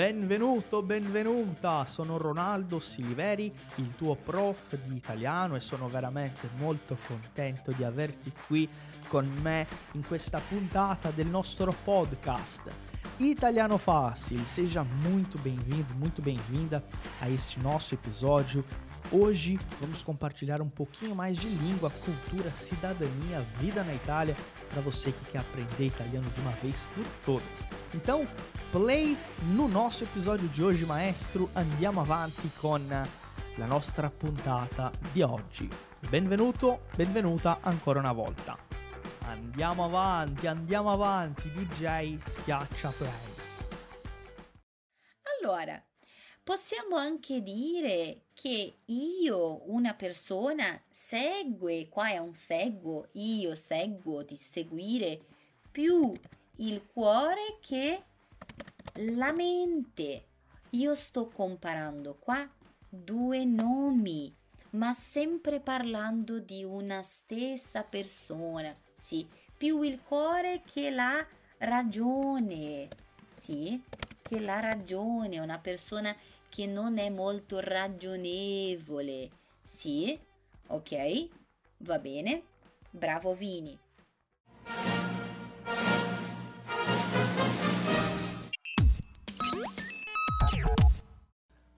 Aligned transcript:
Benvenuto, 0.00 0.80
benvenuta, 0.80 1.84
sono 1.84 2.16
Ronaldo 2.16 2.80
Siliveri, 2.80 3.52
il 3.74 3.94
tuo 3.96 4.14
prof 4.14 4.74
di 4.82 4.96
italiano 4.96 5.56
e 5.56 5.60
sono 5.60 5.90
veramente 5.90 6.48
molto 6.56 6.96
contento 7.06 7.70
di 7.72 7.84
averti 7.84 8.32
qui 8.46 8.66
con 9.08 9.26
me 9.42 9.66
in 9.92 10.06
questa 10.06 10.40
puntata 10.40 11.10
del 11.10 11.26
nostro 11.26 11.74
podcast. 11.84 12.62
Italiano 13.18 13.76
Fácil, 13.76 14.42
seja 14.46 14.82
muito 14.82 15.38
bem-vindo, 15.38 15.92
muito 15.92 16.22
bem-vinda 16.22 16.82
a 17.18 17.28
este 17.28 17.60
nosso 17.60 17.92
episódio. 17.92 18.64
Hoje 19.12 19.58
vamos 19.80 20.04
compartilhar 20.04 20.62
um 20.62 20.68
pouquinho 20.68 21.16
mais 21.16 21.36
de 21.36 21.48
língua, 21.48 21.90
cultura, 21.90 22.52
cidadania, 22.52 23.40
vida 23.58 23.82
na 23.82 23.92
Itália 23.92 24.36
para 24.68 24.80
você 24.80 25.10
que 25.10 25.32
quer 25.32 25.38
aprender 25.38 25.86
italiano 25.86 26.30
de 26.30 26.40
uma 26.40 26.52
vez 26.52 26.86
por 26.94 27.04
todas. 27.24 27.64
Então, 27.92 28.24
play 28.70 29.18
no 29.52 29.66
nosso 29.66 30.04
episódio 30.04 30.46
di 30.50 30.62
oggi, 30.62 30.86
maestro. 30.86 31.50
Andiamo 31.54 32.00
avanti 32.00 32.48
con 32.60 32.86
la 32.88 33.66
nostra 33.66 34.08
puntata 34.10 34.92
di 35.12 35.22
oggi. 35.22 35.68
Benvenuto, 36.08 36.82
benvenuta 36.94 37.58
ancora 37.62 37.98
una 37.98 38.12
volta. 38.12 38.56
Andiamo 39.22 39.86
avanti, 39.86 40.46
andiamo 40.46 40.92
avanti, 40.92 41.50
DJ 41.50 42.16
schiaccia 42.22 42.90
play. 42.90 43.10
Allora, 45.40 45.82
possiamo 46.50 46.96
anche 46.96 47.44
dire 47.44 48.22
che 48.34 48.78
io, 48.86 49.70
una 49.70 49.94
persona, 49.94 50.82
segue, 50.88 51.88
qua 51.88 52.08
è 52.08 52.18
un 52.18 52.32
seguo, 52.32 53.06
io 53.12 53.54
seguo, 53.54 54.24
di 54.24 54.34
seguire, 54.34 55.20
più 55.70 56.12
il 56.56 56.84
cuore 56.92 57.58
che 57.60 58.02
la 58.94 59.32
mente. 59.32 60.24
Io 60.70 60.96
sto 60.96 61.28
comparando 61.28 62.16
qua 62.18 62.44
due 62.88 63.44
nomi, 63.44 64.34
ma 64.70 64.92
sempre 64.92 65.60
parlando 65.60 66.40
di 66.40 66.64
una 66.64 67.04
stessa 67.04 67.84
persona, 67.84 68.76
sì, 68.98 69.24
più 69.56 69.82
il 69.82 70.00
cuore 70.02 70.62
che 70.64 70.90
la 70.90 71.24
ragione, 71.58 72.88
sì, 73.28 73.80
che 74.20 74.40
la 74.40 74.58
ragione, 74.58 75.38
una 75.38 75.60
persona 75.60 76.12
che 76.50 76.66
non 76.66 76.98
è 76.98 77.08
molto 77.08 77.60
ragionevole, 77.60 79.30
sì, 79.62 80.18
ok, 80.66 81.28
va 81.78 81.98
bene, 81.98 82.42
bravo 82.90 83.32
Vini. 83.34 83.78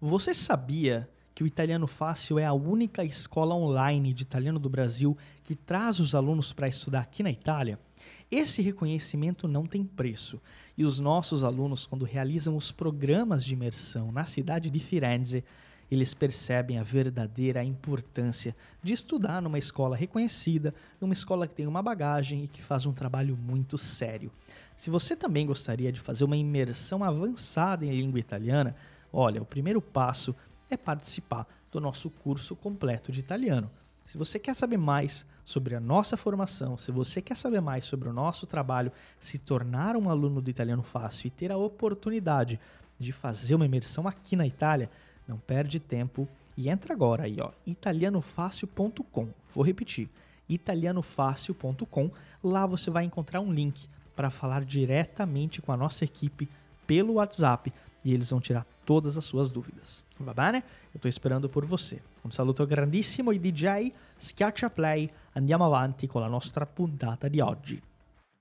Você 0.01 0.35
sabia 0.35 1.09
que 1.33 1.45
o 1.45 1.47
Italiano 1.47 1.87
Fácil 1.87 2.39
é 2.39 2.45
a 2.45 2.53
única 2.53 3.05
escola 3.05 3.55
online 3.55 4.13
de 4.13 4.25
italiano 4.25 4.59
do 4.59 4.69
Brasil 4.69 5.17
que 5.45 5.55
traz 5.55 6.01
os 6.01 6.15
alunos 6.15 6.53
para 6.53 6.67
estudar 6.67 7.01
aqui 7.01 7.23
na 7.23 7.31
Itália? 7.31 7.79
Esse 8.33 8.63
reconhecimento 8.63 9.47
não 9.47 9.67
tem 9.67 9.85
preço 9.85 10.41
e 10.77 10.85
os 10.87 10.99
nossos 10.99 11.45
alunos, 11.45 11.87
quando 11.87 12.07
realizam 12.07 12.57
os 12.57 12.73
programas 12.73 13.45
de 13.45 13.53
imersão 13.53 14.11
na 14.11 14.25
cidade 14.25 14.71
de 14.71 14.81
Firenze, 14.81 15.45
eles 15.91 16.15
percebem 16.15 16.79
a 16.79 16.83
verdadeira 16.83 17.63
importância 17.63 18.57
de 18.83 18.95
estudar 18.95 19.43
numa 19.43 19.59
escola 19.59 19.95
reconhecida, 19.95 20.75
numa 20.99 21.13
escola 21.13 21.47
que 21.47 21.55
tem 21.55 21.67
uma 21.67 21.83
bagagem 21.83 22.45
e 22.45 22.49
que 22.49 22.63
faz 22.63 22.87
um 22.87 22.93
trabalho 22.95 23.37
muito 23.37 23.77
sério. 23.77 24.33
Se 24.75 24.89
você 24.89 25.15
também 25.15 25.47
gostaria 25.47 25.93
de 25.93 26.01
fazer 26.01 26.25
uma 26.25 26.37
imersão 26.37 27.05
avançada 27.05 27.85
em 27.85 27.91
língua 27.91 28.19
italiana, 28.19 28.75
Olha, 29.13 29.43
o 29.43 29.45
primeiro 29.45 29.83
passo 29.83 30.35
é 30.71 30.77
participar 30.77 31.47
do 31.71 31.79
nosso 31.79 32.09
curso 32.09 32.57
completo 32.57 33.13
de 33.13 33.21
italiano. 33.21 33.71
Se 34.07 34.17
você 34.17 34.39
quer 34.39 34.55
saber 34.55 34.79
mais 34.79 35.27
sobre 35.45 35.75
a 35.75 35.81
nossa 35.81 36.17
formação, 36.17 36.79
se 36.79 36.93
você 36.93 37.21
quer 37.21 37.37
saber 37.37 37.61
mais 37.61 37.85
sobre 37.85 38.09
o 38.09 38.13
nosso 38.13 38.47
trabalho, 38.47 38.93
se 39.21 39.39
tornar 39.39 39.97
um 39.97 40.09
aluno 40.09 40.41
do 40.41 40.51
Italiano 40.51 40.83
Fácil 40.83 41.27
e 41.27 41.31
ter 41.31 41.51
a 41.51 41.57
oportunidade 41.57 42.61
de 42.99 43.13
fazer 43.13 43.55
uma 43.55 43.67
imersão 43.67 44.07
aqui 44.07 44.37
na 44.37 44.47
Itália, 44.47 44.91
não 45.27 45.39
perde 45.39 45.81
tempo 45.81 46.29
e 46.57 46.69
entra 46.69 46.93
agora 46.93 47.25
aí, 47.25 47.39
ó, 47.41 47.51
italianofácil.com. 47.67 49.29
Vou 49.55 49.65
repetir, 49.65 50.09
italianofácil.com. 50.49 52.11
Lá 52.43 52.67
você 52.67 52.91
vai 52.91 53.05
encontrar 53.05 53.41
um 53.41 53.53
link 53.53 53.89
para 54.15 54.31
falar 54.31 54.65
diretamente 54.65 55.63
com 55.63 55.73
a 55.73 55.77
nossa 55.77 56.05
equipe 56.05 56.49
pelo 56.87 57.15
WhatsApp 57.15 57.73
e 58.05 58.13
eles 58.13 58.31
vão 58.31 58.41
tirar 58.41 58.67
todas 58.85 59.17
as 59.17 59.25
suas 59.25 59.51
dúvidas. 59.51 60.05
Va 60.21 60.35
bene? 60.35 60.59
Eu 60.93 60.99
estou 60.99 61.09
esperando 61.09 61.49
por 61.49 61.65
você. 61.65 62.01
Un 62.25 62.31
saluto 62.31 62.67
grandissimo 62.67 63.31
ai 63.31 63.39
DJ, 63.39 63.93
schiaccia 64.19 64.71
play, 64.71 65.11
andiamo 65.33 65.67
avanti 65.67 66.07
con 66.07 66.21
la 66.21 66.27
nostra 66.27 66.67
puntata 66.67 67.29
di 67.29 67.41
oggi. 67.41 67.83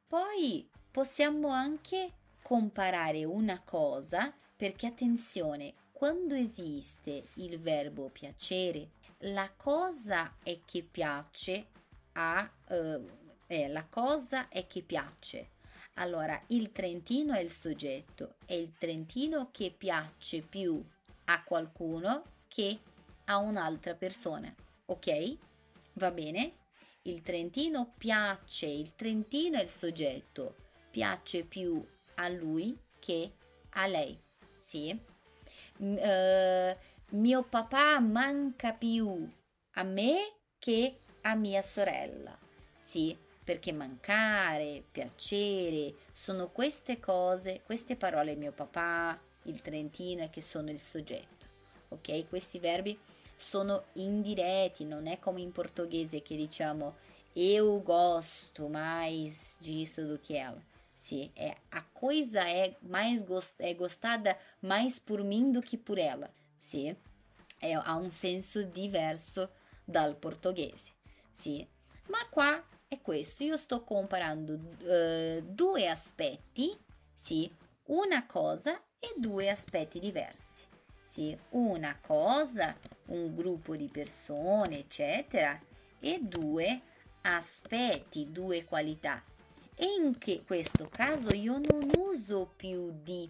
Poi 0.08 0.68
possiamo 0.90 1.50
anche 1.50 2.12
comparare 2.42 3.24
una 3.24 3.62
cosa, 3.64 4.34
perché 4.56 4.88
attenzione, 4.88 5.74
quando 5.92 6.34
esiste 6.36 7.24
il 7.36 7.60
verbo 7.60 8.10
piacere, 8.10 8.90
la 9.20 9.50
cosa 9.56 10.34
è 10.44 10.60
che 10.66 10.84
piace 10.84 11.68
a... 12.14 12.50
Uh, 12.70 13.20
eh, 13.48 13.68
la 13.68 13.86
cosa 13.86 14.48
è 14.48 14.66
che 14.66 14.82
piace 14.82 15.50
allora, 15.96 16.42
il 16.48 16.72
Trentino 16.72 17.34
è 17.34 17.42
il 17.42 17.52
soggetto, 17.52 18.36
è 18.46 18.54
il 18.54 18.74
Trentino 18.78 19.50
che 19.52 19.74
piace 19.76 20.42
più 20.42 20.84
a 21.26 21.44
qualcuno 21.44 22.24
che 22.48 22.80
a 23.26 23.38
un'altra 23.38 23.94
persona, 23.96 24.54
ok? 24.86 25.38
Va 25.94 26.12
bene? 26.12 26.54
Il 27.04 27.24
Trentino 27.24 27.94
piace, 27.98 28.68
il 28.68 28.94
Trentino 28.94 29.58
è 29.58 29.64
il 29.64 29.70
soggetto, 29.70 30.56
piace 30.92 31.44
più 31.44 31.84
a 32.16 32.30
lui 32.30 32.78
che 33.00 33.32
a 33.72 33.88
lei, 33.88 34.20
sì? 34.58 34.96
Uh, 35.78 36.76
mio 37.18 37.44
papà 37.44 38.00
manca 38.00 38.74
più 38.74 39.28
a 39.72 39.84
me 39.84 40.34
che 40.60 41.00
a 41.22 41.34
mia 41.34 41.64
sorella, 41.64 42.38
sì? 42.78 43.18
perché 43.44 43.72
mancare, 43.72 44.84
piacere, 44.92 45.96
sono 46.12 46.50
queste 46.50 47.00
cose, 47.00 47.64
queste 47.66 47.96
parole 47.96 48.36
mio 48.36 48.52
papà, 48.52 49.20
il 49.44 49.62
trentino 49.62 50.30
che 50.30 50.42
sono 50.42 50.70
il 50.70 50.80
soggetto. 50.80 51.48
Ok? 51.90 52.30
Questi 52.30 52.60
verbi 52.60 52.98
sono 53.42 53.86
indiretti, 53.94 54.86
non 54.86 55.08
è 55.08 55.20
come 55.20 55.42
in 55.42 55.52
portoghese 55.52 56.22
che 56.22 56.36
diciamo 56.36 56.96
eu 57.34 57.82
gosto 57.82 58.68
mais 58.68 59.58
disso 59.62 60.06
do 60.06 60.18
que 60.20 60.36
ela. 60.36 60.62
Sim, 60.94 61.32
é, 61.36 61.56
a 61.72 61.82
coisa 61.82 62.42
é 62.42 62.76
mais 62.82 63.24
gost, 63.24 63.56
é 63.60 63.74
gostada 63.74 64.38
mais 64.62 65.00
por 65.00 65.24
mim 65.24 65.52
do 65.52 65.62
que 65.62 65.78
por 65.78 65.98
ela. 65.98 66.30
Sim, 66.58 66.96
é, 67.60 67.74
há 67.74 67.96
um 67.96 68.10
senso 68.10 68.64
diverso 68.64 69.50
dal 69.88 70.16
portoghese. 70.16 70.92
Sì. 71.32 71.68
Ma 72.08 72.28
qua 72.30 72.64
è 72.88 73.00
questo, 73.02 73.44
io 73.44 73.58
sto 73.58 73.84
comparando 73.84 74.54
uh, 74.54 75.42
due 75.42 75.88
aspetti, 75.88 76.78
sì, 77.14 77.50
una 77.86 78.26
cosa 78.26 78.80
e 79.00 79.14
due 79.18 79.50
aspetti 79.50 79.98
diversi. 79.98 80.68
Sì, 81.02 81.38
una 81.52 81.98
cosa, 82.00 82.76
un 83.12 83.36
gruppo 83.36 83.76
di 83.76 83.88
persone, 83.88 84.80
eccetera, 84.80 85.60
e 86.00 86.20
due 86.22 86.82
aspetti, 87.22 88.32
due 88.32 88.66
qualità. 88.66 89.24
E 89.76 89.86
in 89.86 90.18
questo 90.46 90.90
caso 90.90 91.34
io 91.34 91.54
non 91.58 91.92
uso 91.98 92.52
più 92.56 92.94
di, 93.04 93.30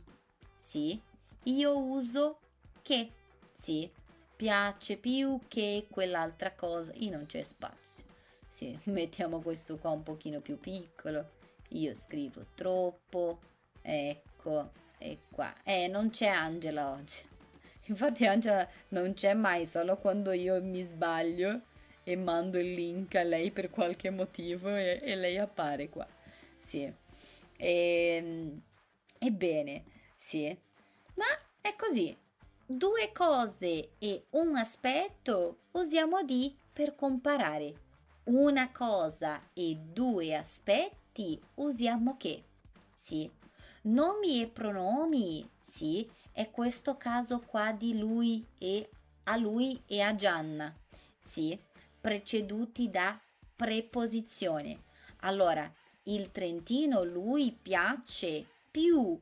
sì, 0.56 1.00
io 1.44 1.78
uso 1.78 2.39
che, 2.81 3.12
sì, 3.51 3.89
piace 4.36 4.98
più 4.98 5.39
che 5.48 5.88
quell'altra 5.89 6.54
cosa, 6.54 6.92
e 6.94 7.10
non 7.10 7.25
c'è 7.25 7.44
spazio. 7.44 8.06
Sì, 8.50 8.78
mettiamo 8.86 9.39
questo 9.39 9.78
qua 9.78 9.92
un 9.92 10.04
pochino 10.04 10.39
più 10.42 10.60
piccolo. 10.60 11.39
Io 11.69 11.95
scrivo 11.95 12.45
troppo. 12.54 13.39
Ecco, 13.81 14.72
e 14.98 15.19
qua. 15.31 15.54
Eh, 15.63 15.88
non 15.88 16.10
c'è 16.10 16.28
Angela 16.28 16.92
oggi. 16.92 17.31
Infatti 17.91 18.25
Angela 18.25 18.65
non 18.89 19.13
c'è 19.13 19.33
mai, 19.33 19.65
solo 19.65 19.97
quando 19.97 20.31
io 20.31 20.61
mi 20.63 20.81
sbaglio 20.81 21.63
e 22.03 22.15
mando 22.15 22.57
il 22.57 22.73
link 22.73 23.15
a 23.15 23.23
lei 23.23 23.51
per 23.51 23.69
qualche 23.69 24.09
motivo 24.09 24.73
e, 24.73 25.01
e 25.03 25.15
lei 25.15 25.38
appare 25.38 25.89
qua. 25.89 26.07
Sì. 26.55 26.83
E, 27.57 28.15
ehm, 28.15 28.61
ebbene, 29.19 29.83
sì. 30.15 30.57
Ma 31.15 31.25
è 31.59 31.75
così. 31.75 32.17
Due 32.65 33.11
cose 33.11 33.89
e 33.99 34.23
un 34.31 34.55
aspetto 34.55 35.63
usiamo 35.71 36.23
di 36.23 36.55
per 36.71 36.95
comparare 36.95 37.73
una 38.25 38.71
cosa 38.71 39.49
e 39.53 39.75
due 39.75 40.33
aspetti 40.33 41.37
usiamo 41.55 42.15
che. 42.15 42.41
Sì. 42.94 43.29
Nomi 43.83 44.41
e 44.41 44.47
pronomi, 44.47 45.49
sì, 45.59 46.07
è 46.31 46.50
questo 46.50 46.98
caso 46.98 47.39
qua 47.39 47.72
di 47.72 47.98
lui 47.98 48.45
e 48.57 48.89
a 49.24 49.38
lui 49.38 49.81
e 49.86 50.01
a 50.01 50.16
Gianna, 50.16 50.75
sì, 51.19 51.57
preceduti 52.00 52.89
da 52.89 53.19
preposizione. 53.56 54.83
Allora, 55.22 55.72
il 56.04 56.31
Trentino 56.31 57.04
lui 57.04 57.51
piace 57.51 58.45
più 58.72 59.19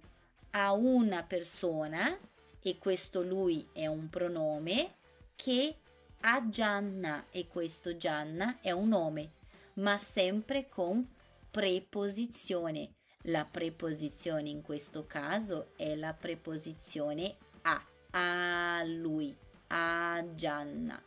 a 0.52 0.72
una 0.72 1.24
persona 1.24 2.18
e 2.62 2.78
questo 2.78 3.22
lui 3.22 3.68
è 3.74 3.88
un 3.88 4.10
pronome 4.10 4.96
che 5.36 5.76
a 6.22 6.48
Gianna 6.50 7.26
e 7.32 7.48
questo 7.48 7.98
Gianna 7.98 8.60
è 8.62 8.72
un 8.72 8.90
nome, 8.90 9.32
ma 9.76 9.98
sempre 9.98 10.68
con 10.70 11.08
preposizione. 11.50 12.99
La 13.30 13.46
preposizione 13.46 14.50
in 14.50 14.64
questo 14.64 15.06
caso 15.06 15.74
è 15.76 15.96
la 15.96 16.14
preposizione 16.16 17.36
a, 17.62 17.86
a 18.12 18.84
lui, 18.84 19.36
a 19.68 20.24
Gianna. 20.34 21.00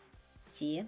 Sì, 0.45 0.85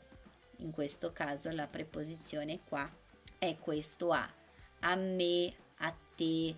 in 0.59 0.71
questo 0.71 1.13
caso 1.13 1.51
la 1.51 1.67
preposizione 1.67 2.61
qua 2.63 2.89
è 3.37 3.59
questo 3.59 4.13
a, 4.13 4.33
a 4.81 4.95
me, 4.95 5.53
a 5.79 5.93
te, 6.15 6.55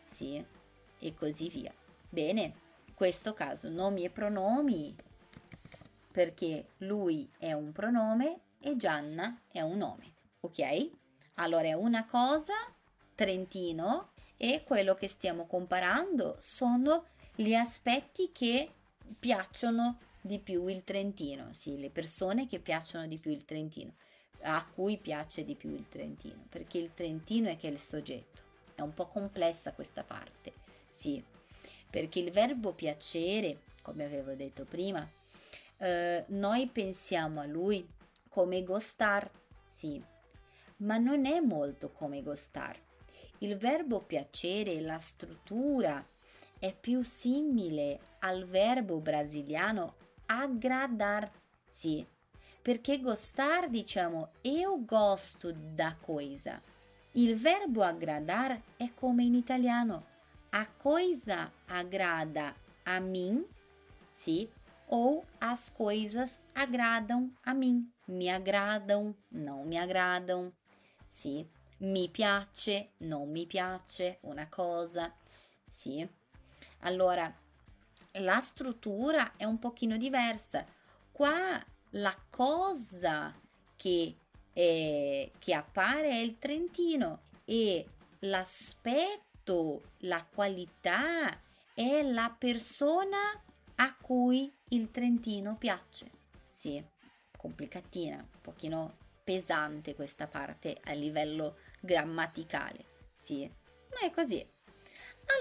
sì, 0.00 0.44
e 1.00 1.14
così 1.14 1.48
via. 1.48 1.74
Bene, 2.08 2.42
in 2.84 2.94
questo 2.94 3.34
caso 3.34 3.68
nomi 3.68 4.04
e 4.04 4.10
pronomi 4.10 4.94
perché 6.12 6.68
lui 6.78 7.28
è 7.36 7.52
un 7.52 7.72
pronome 7.72 8.40
e 8.60 8.76
Gianna 8.76 9.42
è 9.50 9.60
un 9.60 9.78
nome, 9.78 10.12
ok? 10.40 10.90
Allora 11.34 11.66
è 11.66 11.72
una 11.72 12.04
cosa 12.04 12.54
Trentino 13.20 14.09
e 14.42 14.62
quello 14.64 14.94
che 14.94 15.06
stiamo 15.06 15.44
comparando 15.44 16.34
sono 16.38 17.08
gli 17.34 17.52
aspetti 17.52 18.32
che 18.32 18.72
piacciono 19.18 19.98
di 20.18 20.38
più 20.38 20.66
il 20.66 20.82
Trentino, 20.82 21.52
sì, 21.52 21.78
le 21.78 21.90
persone 21.90 22.46
che 22.46 22.58
piacciono 22.58 23.06
di 23.06 23.18
più 23.18 23.30
il 23.30 23.44
Trentino, 23.44 23.92
a 24.40 24.66
cui 24.66 24.96
piace 24.96 25.44
di 25.44 25.54
più 25.54 25.68
il 25.74 25.86
Trentino, 25.90 26.46
perché 26.48 26.78
il 26.78 26.94
Trentino 26.94 27.50
è 27.50 27.58
che 27.58 27.68
è 27.68 27.70
il 27.70 27.78
soggetto. 27.78 28.40
È 28.74 28.80
un 28.80 28.94
po' 28.94 29.08
complessa 29.08 29.74
questa 29.74 30.04
parte, 30.04 30.54
sì, 30.88 31.22
perché 31.90 32.20
il 32.20 32.30
verbo 32.30 32.72
piacere, 32.72 33.64
come 33.82 34.04
avevo 34.04 34.32
detto 34.32 34.64
prima, 34.64 35.06
eh, 35.76 36.24
noi 36.28 36.66
pensiamo 36.66 37.42
a 37.42 37.44
lui 37.44 37.86
come 38.30 38.62
Gostar, 38.62 39.30
sì, 39.66 40.02
ma 40.76 40.96
non 40.96 41.26
è 41.26 41.40
molto 41.40 41.90
come 41.90 42.22
Gostar 42.22 42.88
il 43.42 43.56
verbo 43.56 44.00
piacere, 44.00 44.80
la 44.80 44.98
struttura 44.98 46.06
è 46.58 46.74
più 46.78 47.02
simile 47.02 48.00
al 48.20 48.46
verbo 48.46 49.00
brasiliano 49.00 49.94
agradar, 50.26 51.30
sì, 51.66 52.06
perché 52.60 53.00
gostar 53.00 53.70
diciamo 53.70 54.32
eu 54.42 54.84
gosto 54.84 55.52
da 55.52 55.96
coisa. 55.98 56.60
Il 57.12 57.34
verbo 57.36 57.82
agradar 57.82 58.60
è 58.76 58.92
come 58.94 59.24
in 59.24 59.34
italiano 59.34 60.06
a 60.50 60.68
coisa 60.68 61.50
agrada 61.66 62.54
a 62.84 62.98
mim, 63.00 63.44
sì, 64.10 64.48
ou 64.88 65.24
as 65.38 65.70
coisas 65.70 66.40
agradam 66.52 67.34
a 67.44 67.54
mim, 67.54 67.90
me 68.06 68.28
agradam, 68.28 69.14
não 69.30 69.64
me 69.64 69.78
agradam, 69.78 70.52
sì 71.06 71.48
mi 71.80 72.08
piace, 72.08 72.92
non 72.98 73.30
mi 73.30 73.46
piace, 73.46 74.18
una 74.22 74.48
cosa, 74.48 75.14
sì. 75.68 76.06
Allora, 76.80 77.32
la 78.14 78.40
struttura 78.40 79.36
è 79.36 79.44
un 79.44 79.58
pochino 79.58 79.96
diversa. 79.96 80.64
Qua 81.12 81.64
la 81.90 82.16
cosa 82.28 83.34
che, 83.76 84.16
è, 84.52 85.30
che 85.38 85.54
appare 85.54 86.10
è 86.10 86.16
il 86.16 86.38
Trentino 86.38 87.22
e 87.44 87.86
l'aspetto, 88.20 89.92
la 89.98 90.24
qualità 90.24 91.40
è 91.74 92.02
la 92.02 92.34
persona 92.36 93.42
a 93.76 93.96
cui 93.96 94.52
il 94.68 94.90
Trentino 94.90 95.56
piace. 95.56 96.10
Sì, 96.48 96.82
complicatina, 97.36 98.16
un 98.16 98.40
pochino 98.40 98.96
pesante 99.24 99.94
questa 99.94 100.26
parte 100.26 100.78
a 100.84 100.92
livello 100.92 101.56
grammaticale, 101.80 102.84
sì, 103.14 103.50
ma 103.90 104.06
è 104.06 104.10
così. 104.10 104.46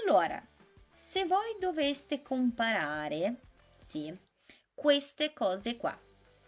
Allora, 0.04 0.42
se 0.90 1.26
voi 1.26 1.56
doveste 1.60 2.22
comparare, 2.22 3.42
sì, 3.76 4.16
queste 4.74 5.34
cose 5.34 5.78
qua, 5.78 5.98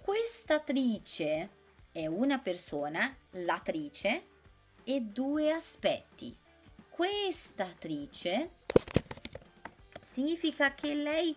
questa 0.02 0.56
attrice 0.56 1.50
è 1.92 2.08
una 2.08 2.40
persona, 2.40 3.16
l'attrice, 3.32 4.28
e 4.84 5.02
due 5.02 5.52
aspetti. 5.52 6.36
Questa 6.90 7.64
attrice 7.64 8.52
significa 10.02 10.74
che 10.74 10.94
lei 10.94 11.36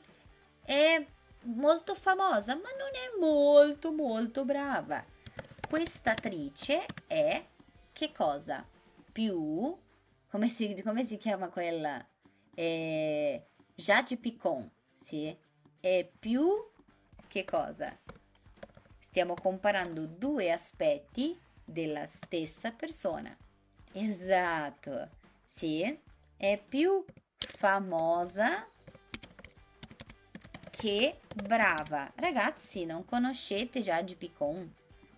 è 0.65 1.05
molto 1.43 1.95
famosa, 1.95 2.55
ma 2.55 2.71
non 2.79 2.91
è 2.93 3.19
molto 3.19 3.93
molto 3.93 4.45
brava. 4.45 5.05
Questa 5.69 6.13
attrice 6.13 6.85
è 7.07 7.45
che 7.95 8.13
cosa? 8.13 8.67
Più, 9.13 9.75
come 10.29 10.49
si, 10.49 10.83
come 10.83 11.05
si 11.05 11.17
chiama 11.17 11.49
quella? 11.49 12.05
Eh, 12.53 13.47
Jade 13.75 14.17
Picon, 14.17 14.69
sì? 14.93 15.35
È 15.81 16.11
più 16.19 16.53
che 17.29 17.45
cosa? 17.45 17.97
Stiamo 18.99 19.35
comparando 19.35 20.07
due 20.07 20.51
aspetti 20.51 21.41
della 21.65 22.05
stessa 22.05 22.73
persona. 22.73 23.35
Esatto, 23.93 25.09
sì? 25.45 25.99
È 26.37 26.61
più 26.69 27.05
famosa 27.37 28.69
che 30.73 31.21
brava. 31.45 32.11
Ragazzi, 32.17 32.85
non 32.85 33.05
conoscete 33.05 33.81
Jade 33.81 34.17
Picon? 34.17 34.75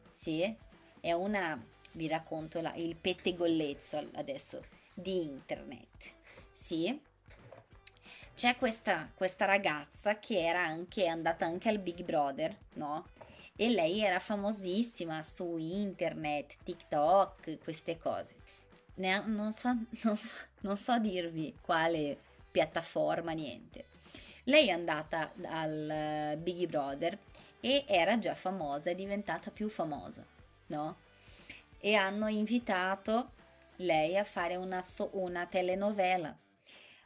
Sì? 0.08 0.54
È 1.00 1.12
una 1.12 1.58
vi 1.96 2.08
racconto 2.08 2.60
la, 2.60 2.72
il 2.76 2.94
pettegolezzo 2.96 4.10
adesso 4.14 4.62
di 4.94 5.24
internet. 5.24 6.14
Sì, 6.52 6.98
c'è 8.34 8.56
questa, 8.56 9.10
questa 9.14 9.46
ragazza 9.46 10.18
che 10.18 10.44
era 10.44 10.64
anche 10.64 11.06
andata 11.06 11.46
anche 11.46 11.68
al 11.68 11.78
Big 11.78 12.04
Brother, 12.04 12.56
no? 12.74 13.08
E 13.56 13.70
lei 13.70 14.00
era 14.00 14.20
famosissima 14.20 15.22
su 15.22 15.56
internet, 15.56 16.56
TikTok, 16.62 17.58
queste 17.64 17.96
cose. 17.96 18.34
Ne, 18.96 19.22
non, 19.26 19.52
so, 19.52 19.74
non, 20.02 20.16
so, 20.16 20.34
non 20.60 20.76
so 20.76 20.98
dirvi 20.98 21.54
quale 21.62 22.18
piattaforma, 22.50 23.32
niente. 23.32 23.86
Lei 24.44 24.68
è 24.68 24.72
andata 24.72 25.32
al 25.44 26.36
Big 26.38 26.66
Brother 26.66 27.18
e 27.60 27.84
era 27.86 28.18
già 28.18 28.34
famosa, 28.34 28.90
è 28.90 28.94
diventata 28.94 29.50
più 29.50 29.68
famosa, 29.70 30.24
no? 30.66 30.96
E 31.78 31.94
hanno 31.94 32.28
invitato 32.28 33.32
lei 33.76 34.16
a 34.16 34.24
fare 34.24 34.56
una, 34.56 34.82
una 35.12 35.46
telenovela. 35.46 36.36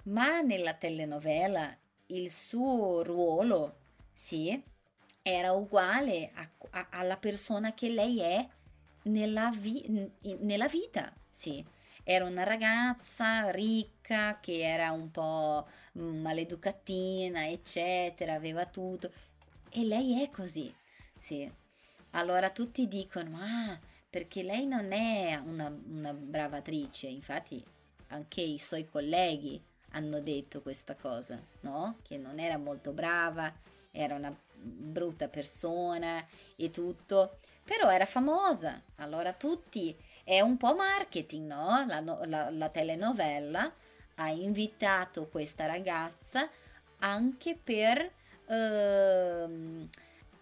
Ma 0.05 0.41
nella 0.41 0.75
telenovela 0.75 1.77
il 2.07 2.31
suo 2.31 3.03
ruolo, 3.03 3.77
sì, 4.13 4.63
era 5.23 5.53
uguale 5.53 6.31
a, 6.35 6.51
a, 6.71 6.87
alla 6.91 7.17
persona 7.17 7.75
che 7.75 7.89
lei 7.89 8.21
è 8.21 8.49
nella, 9.03 9.51
vi- 9.55 10.11
nella 10.41 10.69
vita, 10.69 11.13
sì. 11.29 11.65
Era 12.03 12.25
una 12.25 12.45
ragazza 12.45 13.51
ricca 13.51 14.41
che 14.41 14.61
era 14.63 14.91
un 14.91 15.11
po' 15.11 15.69
maleducatina, 15.93 17.47
eccetera, 17.47 18.35
aveva 18.35 18.65
tutto. 18.67 19.13
E 19.69 19.85
lei 19.85 20.23
è 20.23 20.31
così, 20.31 20.75
sì. 21.19 21.51
Allora 22.13 22.51
tutti 22.51 22.89
dicono, 22.89 23.39
ah, 23.41 23.79
perché 24.11 24.43
lei 24.43 24.67
non 24.67 24.91
è 24.91 25.41
una, 25.45 25.73
una 25.89 26.13
brava 26.13 26.57
attrice, 26.57 27.07
infatti 27.07 27.65
anche 28.09 28.41
i 28.41 28.59
suoi 28.59 28.85
colleghi 28.85 29.63
hanno 29.93 30.21
detto 30.21 30.61
questa 30.63 30.97
cosa, 30.97 31.41
no? 31.61 31.99
Che 32.03 32.17
non 32.17 32.41
era 32.41 32.59
molto 32.59 32.91
brava, 32.91 33.53
era 33.93 34.17
una 34.17 34.37
brutta 34.53 35.29
persona 35.29 36.27
e 36.57 36.71
tutto, 36.71 37.39
però 37.65 37.89
era 37.89 38.05
famosa, 38.05 38.83
allora 38.97 39.33
tutti, 39.33 39.97
è 40.25 40.41
un 40.41 40.57
po' 40.57 40.75
marketing, 40.75 41.47
no? 41.47 41.85
La, 41.87 42.01
la, 42.27 42.51
la 42.51 42.69
telenovela 42.69 43.73
ha 44.17 44.29
invitato 44.31 45.29
questa 45.29 45.67
ragazza 45.67 46.49
anche 46.99 47.57
per... 47.63 48.13
Uh, 48.47 49.89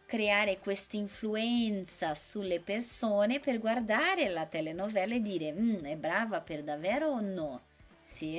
creare 0.08 0.58
questa 0.58 0.96
influenza 0.96 2.14
sulle 2.14 2.60
persone 2.60 3.40
per 3.40 3.58
guardare 3.60 4.28
la 4.30 4.46
telenovela 4.46 5.14
e 5.14 5.20
dire 5.20 5.52
mm, 5.52 5.84
è 5.84 5.96
brava 5.96 6.40
per 6.40 6.62
davvero 6.64 7.08
o 7.10 7.20
no? 7.20 7.66
Sì, 8.00 8.38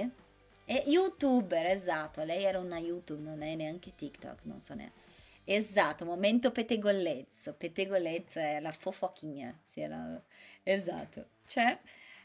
È 0.66 0.84
youtuber, 0.88 1.66
esatto. 1.68 2.24
Lei 2.24 2.44
era 2.44 2.60
una 2.60 2.80
YouTube, 2.80 3.22
non 3.22 3.42
è 3.44 3.56
neanche 3.56 3.94
TikTok, 3.96 4.42
non 4.46 4.60
so 4.60 4.74
neanche. 4.76 4.98
Esatto, 5.44 6.06
momento 6.06 6.52
pettegolezzo. 6.52 7.54
Pettegolezzo 7.56 8.40
è 8.40 8.60
la 8.60 8.72
fofochina. 8.72 9.58
Sì, 9.64 9.86
la... 9.88 10.22
Esatto. 10.64 11.30
Cioè, 11.48 11.80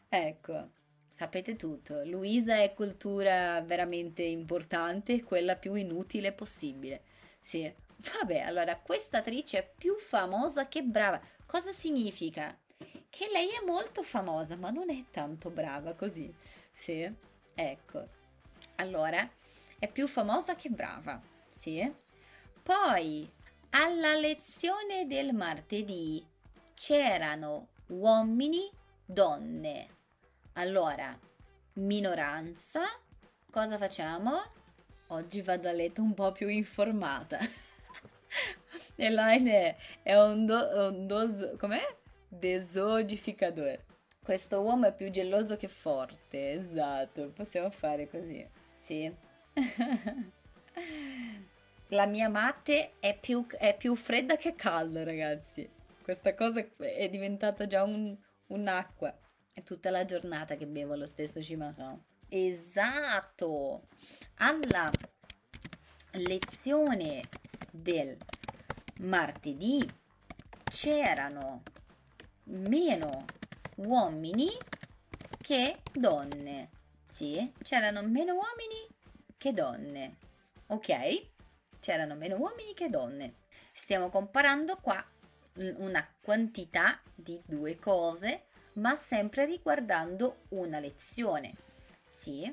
ecco, 0.08 0.70
sapete 1.10 1.56
tutto. 1.56 2.04
Luisa 2.04 2.56
è 2.56 2.74
cultura 2.74 3.60
veramente 3.62 4.22
importante, 4.22 5.22
quella 5.22 5.56
più 5.56 5.74
inutile 5.74 6.32
possibile. 6.32 7.02
Sì. 7.40 7.72
Vabbè, 8.12 8.40
allora, 8.40 8.76
questa 8.76 9.18
attrice 9.18 9.58
è 9.58 9.72
più 9.76 9.96
famosa 9.96 10.68
che 10.68 10.82
brava. 10.82 11.20
Cosa 11.46 11.72
significa? 11.72 12.56
Che 13.08 13.28
lei 13.32 13.48
è 13.48 13.64
molto 13.64 14.02
famosa, 14.02 14.56
ma 14.56 14.70
non 14.70 14.90
è 14.90 15.04
tanto 15.10 15.50
brava 15.50 15.94
così. 15.94 16.32
Sì, 16.70 17.10
ecco. 17.54 18.08
Allora, 18.76 19.28
è 19.78 19.88
più 19.88 20.08
famosa 20.08 20.56
che 20.56 20.68
brava, 20.68 21.20
sì? 21.48 21.92
Poi, 22.62 23.30
alla 23.70 24.14
lezione 24.14 25.06
del 25.06 25.32
martedì 25.32 26.26
c'erano 26.74 27.68
uomini, 27.88 28.70
donne. 29.04 29.88
Allora, 30.54 31.16
minoranza, 31.74 32.82
cosa 33.50 33.78
facciamo? 33.78 34.42
Oggi 35.08 35.42
vado 35.42 35.68
a 35.68 35.72
letto 35.72 36.02
un 36.02 36.14
po' 36.14 36.32
più 36.32 36.48
informata. 36.48 37.38
Elaine 38.96 39.76
è 40.02 40.16
un, 40.16 40.46
do, 40.46 40.88
un 40.88 41.06
dos, 41.06 41.56
com'è? 41.58 41.82
Desodificatore. 42.28 43.86
Questo 44.22 44.62
uomo 44.62 44.86
è 44.86 44.94
più 44.94 45.10
geloso 45.10 45.56
che 45.56 45.68
forte, 45.68 46.52
esatto, 46.52 47.30
possiamo 47.30 47.70
fare 47.70 48.08
così. 48.08 48.48
Sì. 48.76 49.14
La 51.88 52.06
mia 52.06 52.28
matte 52.28 52.94
è 52.98 53.16
più, 53.18 53.46
è 53.58 53.76
più, 53.76 53.94
fredda 53.94 54.36
che 54.36 54.54
calda, 54.54 55.04
ragazzi. 55.04 55.68
Questa 56.02 56.34
cosa 56.34 56.66
è 56.78 57.08
diventata 57.08 57.66
già 57.66 57.82
un, 57.82 58.16
un'acqua. 58.48 59.16
È 59.52 59.62
tutta 59.62 59.90
la 59.90 60.04
giornata 60.04 60.56
che 60.56 60.66
bevo 60.66 60.96
lo 60.96 61.06
stesso 61.06 61.42
cimarron. 61.42 62.02
Esatto. 62.28 63.88
Alla 64.36 64.90
lezione 66.12 67.22
del 67.70 68.16
martedì 69.00 69.86
c'erano 70.64 71.62
meno 72.44 73.24
uomini 73.76 74.48
che 75.40 75.80
donne. 75.92 76.70
Sì, 77.04 77.52
c'erano 77.62 78.02
meno 78.02 78.34
uomini 78.34 78.86
che 79.36 79.52
donne. 79.52 80.16
Ok? 80.66 81.28
C'erano 81.80 82.14
meno 82.14 82.36
uomini 82.36 82.74
che 82.74 82.88
donne. 82.88 83.34
Stiamo 83.72 84.08
comparando 84.08 84.76
qua 84.76 85.04
una 85.56 86.06
quantità 86.20 87.00
di 87.14 87.40
due 87.44 87.76
cose, 87.76 88.46
ma 88.74 88.96
sempre 88.96 89.44
riguardando 89.44 90.44
una 90.50 90.78
lezione. 90.80 91.54
Sì? 92.08 92.52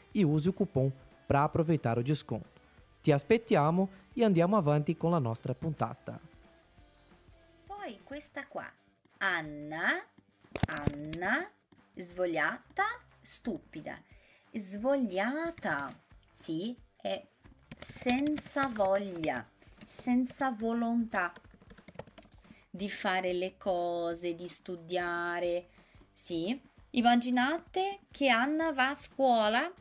e 0.13 0.23
use 0.23 0.49
o 0.49 0.53
cupom 0.53 0.91
para 1.27 1.43
aproveitar 1.43 1.97
o 1.97 2.03
desconto. 2.03 2.59
Ti 3.01 3.11
aspettiamo 3.11 3.89
e 4.13 4.23
andiamo 4.23 4.57
avanti 4.57 4.95
con 4.95 5.11
la 5.11 5.19
nostra 5.19 5.53
puntata. 5.53 6.19
Poi 7.65 7.99
questa 8.03 8.45
qua, 8.45 8.69
Anna, 9.17 10.03
Anna, 10.67 11.49
svogliata, 11.95 12.83
stupida. 13.21 13.99
Svogliata, 14.53 15.91
sì, 16.29 16.75
è 16.97 17.25
senza 17.79 18.67
voglia, 18.67 19.47
senza 19.83 20.51
volontà 20.51 21.31
di 22.69 22.89
fare 22.89 23.33
le 23.33 23.57
cose, 23.57 24.35
di 24.35 24.47
studiare, 24.47 25.67
sì. 26.11 26.59
Immaginate 26.91 27.99
che 28.11 28.27
Anna 28.27 28.71
va 28.73 28.89
a 28.89 28.95
scuola 28.95 29.71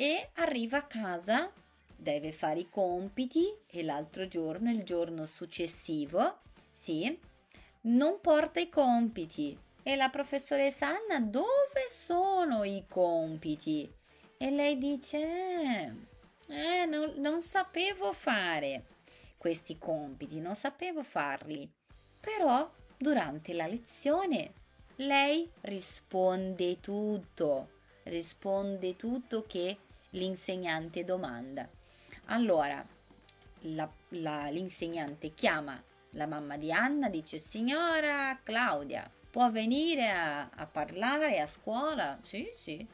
e 0.00 0.30
arriva 0.36 0.78
a 0.78 0.86
casa, 0.86 1.52
deve 1.94 2.32
fare 2.32 2.60
i 2.60 2.68
compiti 2.70 3.54
e 3.66 3.82
l'altro 3.82 4.26
giorno, 4.28 4.70
il 4.70 4.82
giorno 4.82 5.26
successivo, 5.26 6.38
sì, 6.70 7.18
non 7.82 8.18
porta 8.22 8.60
i 8.60 8.70
compiti. 8.70 9.54
E 9.82 9.96
la 9.96 10.08
professoressa 10.08 10.86
Anna, 10.86 11.20
dove 11.20 11.90
sono 11.90 12.64
i 12.64 12.84
compiti? 12.88 13.92
E 14.38 14.50
lei 14.50 14.78
dice, 14.78 15.18
eh, 15.18 15.92
eh 16.46 16.86
non, 16.86 17.12
non 17.16 17.42
sapevo 17.42 18.14
fare 18.14 18.84
questi 19.36 19.76
compiti, 19.76 20.40
non 20.40 20.54
sapevo 20.54 21.02
farli. 21.02 21.70
Però 22.18 22.72
durante 22.96 23.52
la 23.52 23.66
lezione 23.66 24.52
lei 24.96 25.46
risponde 25.60 26.80
tutto, 26.80 27.68
risponde 28.04 28.96
tutto 28.96 29.44
che 29.46 29.76
l'insegnante 30.10 31.04
domanda. 31.04 31.68
Allora, 32.26 32.84
la, 33.64 33.90
la, 34.10 34.48
l'insegnante 34.48 35.34
chiama 35.34 35.82
la 36.14 36.26
mamma 36.26 36.56
di 36.56 36.72
Anna, 36.72 37.08
dice 37.08 37.38
signora 37.38 38.38
Claudia, 38.42 39.10
può 39.30 39.50
venire 39.50 40.10
a, 40.10 40.48
a 40.48 40.66
parlare 40.66 41.40
a 41.40 41.46
scuola? 41.46 42.18
Sì, 42.22 42.50
sì. 42.56 42.86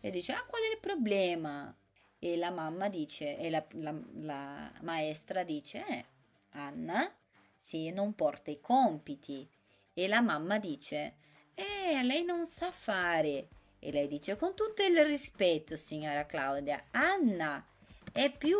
E 0.00 0.10
dice, 0.10 0.32
ah, 0.32 0.44
qual 0.44 0.62
è 0.62 0.72
il 0.72 0.80
problema? 0.80 1.74
E 2.18 2.36
la 2.36 2.50
mamma 2.50 2.88
dice, 2.88 3.36
e 3.36 3.50
la, 3.50 3.64
la, 3.72 4.70
maestra 4.82 5.42
dice, 5.42 5.84
eh, 5.86 6.04
Anna, 6.50 7.12
sì, 7.56 7.90
non 7.90 8.14
porta 8.14 8.50
i 8.50 8.60
compiti. 8.60 9.48
E 9.92 10.08
la 10.08 10.20
mamma 10.20 10.58
dice, 10.58 11.16
eh, 11.54 12.02
lei 12.02 12.24
non 12.24 12.46
sa 12.46 12.70
fare. 12.70 13.48
E 13.82 13.90
lei 13.92 14.08
dice 14.08 14.36
con 14.36 14.54
tutto 14.54 14.82
il 14.82 15.04
rispetto, 15.04 15.74
signora 15.76 16.26
Claudia, 16.26 16.84
Anna 16.90 17.64
è 18.12 18.30
più 18.30 18.58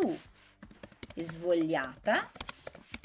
svogliata 1.14 2.30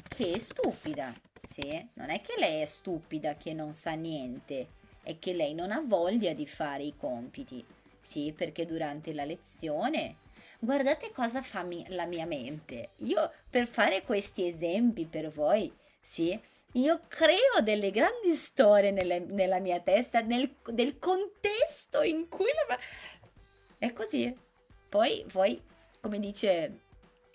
che 0.08 0.40
stupida. 0.40 1.14
Sì, 1.48 1.90
non 1.96 2.10
è 2.10 2.22
che 2.22 2.36
lei 2.38 2.62
è 2.62 2.66
stupida 2.66 3.36
che 3.36 3.54
non 3.54 3.74
sa 3.74 3.92
niente, 3.92 4.68
è 5.04 5.20
che 5.20 5.34
lei 5.34 5.54
non 5.54 5.72
ha 5.72 5.82
voglia 5.86 6.34
di 6.34 6.48
fare 6.48 6.84
i 6.84 6.96
compiti. 6.98 7.64
Sì, 8.00 8.34
perché 8.36 8.66
durante 8.66 9.14
la 9.14 9.26
lezione 9.26 10.18
guardate 10.60 11.12
cosa 11.12 11.42
fa 11.42 11.64
mi- 11.64 11.86
la 11.90 12.06
mia 12.06 12.26
mente. 12.26 12.92
Io 12.98 13.30
per 13.50 13.68
fare 13.68 14.04
questi 14.04 14.48
esempi 14.48 15.06
per 15.06 15.30
voi, 15.30 15.72
sì, 16.00 16.40
io 16.76 17.02
creo 17.08 17.62
delle 17.62 17.92
grandi 17.92 18.34
storie 18.34 18.92
nelle, 18.92 19.20
nella 19.20 19.60
mia 19.60 19.80
testa, 19.80 20.22
nel, 20.22 20.56
del 20.72 20.98
contesto 21.00 22.02
in 22.02 22.28
cui 22.28 22.50
la... 22.68 22.78
È 23.78 23.94
così. 23.94 24.36
Poi, 24.90 25.26
poi, 25.32 25.62
come 26.02 26.20
dice, 26.20 26.80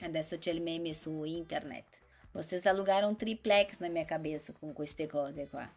adesso 0.00 0.38
c'è 0.38 0.50
il 0.50 0.62
meme 0.62 0.94
su 0.94 1.24
internet, 1.24 1.84
vocês 2.32 2.64
alugaram 2.64 3.10
um 3.10 3.14
triplex 3.14 3.80
na 3.80 3.88
minha 3.88 4.04
cabeça 4.04 4.52
com 4.52 4.72
queste 4.72 5.06
cose 5.06 5.48
qua. 5.48 5.68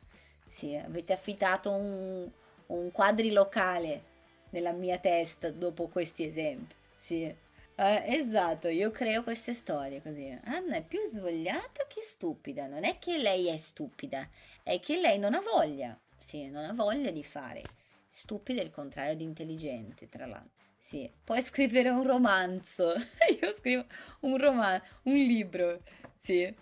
Sì, 0.46 0.76
avete 0.76 1.14
affittato 1.14 1.72
un, 1.72 2.30
un 2.68 2.92
quadrilocale 2.92 4.04
nella 4.52 4.72
mia 4.72 4.98
testa 4.98 5.50
dopo 5.52 5.88
questi 5.88 6.26
esempi. 6.26 6.76
Sì. 6.94 7.36
Eh, 7.76 8.04
esatto, 8.20 8.68
io 8.68 8.92
creo 8.92 9.24
queste 9.24 9.54
storie 9.54 10.02
così. 10.02 10.30
Anna 10.44 10.76
è 10.76 10.84
più 10.86 11.00
svogliata 11.06 11.86
che 11.88 12.02
stupida. 12.04 12.68
Non 12.68 12.84
è 12.84 13.00
che 13.00 13.18
lei 13.18 13.48
è 13.48 13.58
stupida, 13.58 14.28
è 14.62 14.80
che 14.80 15.00
lei 15.00 15.18
non 15.18 15.34
ha 15.34 15.42
voglia. 15.42 16.00
Sì, 16.18 16.50
non 16.50 16.66
ha 16.66 16.74
voglia 16.74 17.12
di 17.12 17.24
fare. 17.24 17.62
Stupida 18.08 18.62
è 18.62 18.64
il 18.64 18.70
contrario 18.70 19.16
di 19.16 19.24
intelligente, 19.24 20.08
tra 20.08 20.26
l'altro. 20.28 20.62
Sì, 20.78 21.10
puoi 21.24 21.42
scrivere 21.42 21.90
un 21.90 22.04
romanzo. 22.04 22.94
io 23.42 23.52
scrivo 23.54 23.86
un 24.22 24.38
romanzo, 24.38 24.86
un 25.04 25.16
libro. 25.16 25.82
Sì. 26.14 26.54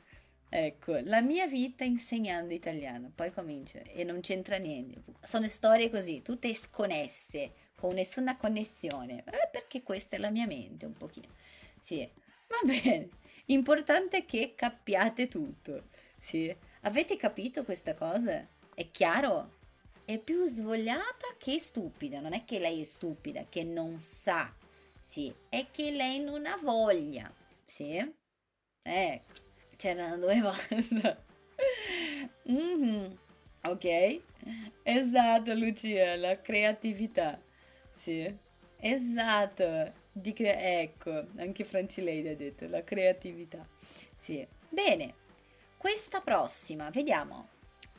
Ecco, 0.54 1.00
la 1.04 1.22
mia 1.22 1.48
vita 1.48 1.86
insegnando 1.86 2.54
italiano, 2.54 3.12
poi 3.16 3.32
comincio 3.32 3.80
e 3.86 4.04
non 4.04 4.20
c'entra 4.20 4.58
niente. 4.58 5.02
Sono 5.22 5.48
storie 5.48 5.90
così, 5.90 6.22
tutte 6.22 6.54
sconnesse, 6.54 7.54
con 7.82 7.94
nessuna 7.96 8.38
connessione, 8.38 9.24
eh, 9.26 9.50
perché 9.52 9.82
questa 9.84 10.16
è 10.16 10.20
la 10.20 10.30
mia 10.30 10.46
mente 10.46 10.86
un 10.86 10.94
pochino. 10.94 11.34
Sì, 11.78 12.08
va 12.48 12.60
bene. 12.64 13.10
Importante 13.46 14.26
che 14.26 14.54
capiate 14.56 15.28
tutto. 15.28 15.90
Sì, 16.16 16.56
avete 16.82 17.18
capito 17.18 17.64
questa 17.64 17.96
cosa? 17.96 18.48
È 18.74 18.92
chiaro? 18.92 19.58
È 20.06 20.18
più 20.20 20.46
svogliata 20.46 21.36
che 21.38 21.60
stupida. 21.60 22.20
Non 22.20 22.34
è 22.34 22.46
che 22.46 22.60
lei 22.60 22.82
è 22.82 22.84
stupida, 22.84 23.46
che 23.50 23.64
non 23.64 23.98
sa. 23.98 24.54
Sì, 25.00 25.34
è 25.50 25.68
che 25.72 25.92
lei 25.92 26.20
non 26.20 26.46
ha 26.46 26.58
voglia. 26.62 27.34
Sì? 27.66 27.98
Ecco 28.84 29.50
c'erano 29.82 30.18
due 30.18 30.40
basta. 30.42 31.24
mm-hmm. 32.48 33.12
Ok? 33.64 34.22
Esatto, 34.84 35.54
Lucia, 35.56 36.16
la 36.18 36.40
creatività. 36.40 37.42
Sì. 37.92 38.36
Esatto. 38.78 39.94
Di 40.12 40.34
cre- 40.34 40.82
ecco, 40.82 41.28
anche 41.38 41.64
Francileide 41.64 42.32
ha 42.32 42.36
detto 42.36 42.68
la 42.68 42.84
creatività. 42.84 43.68
Sì. 44.16 44.46
Bene. 44.70 45.16
Questa 45.78 46.22
prossima, 46.22 46.90
vediamo. 46.90 47.50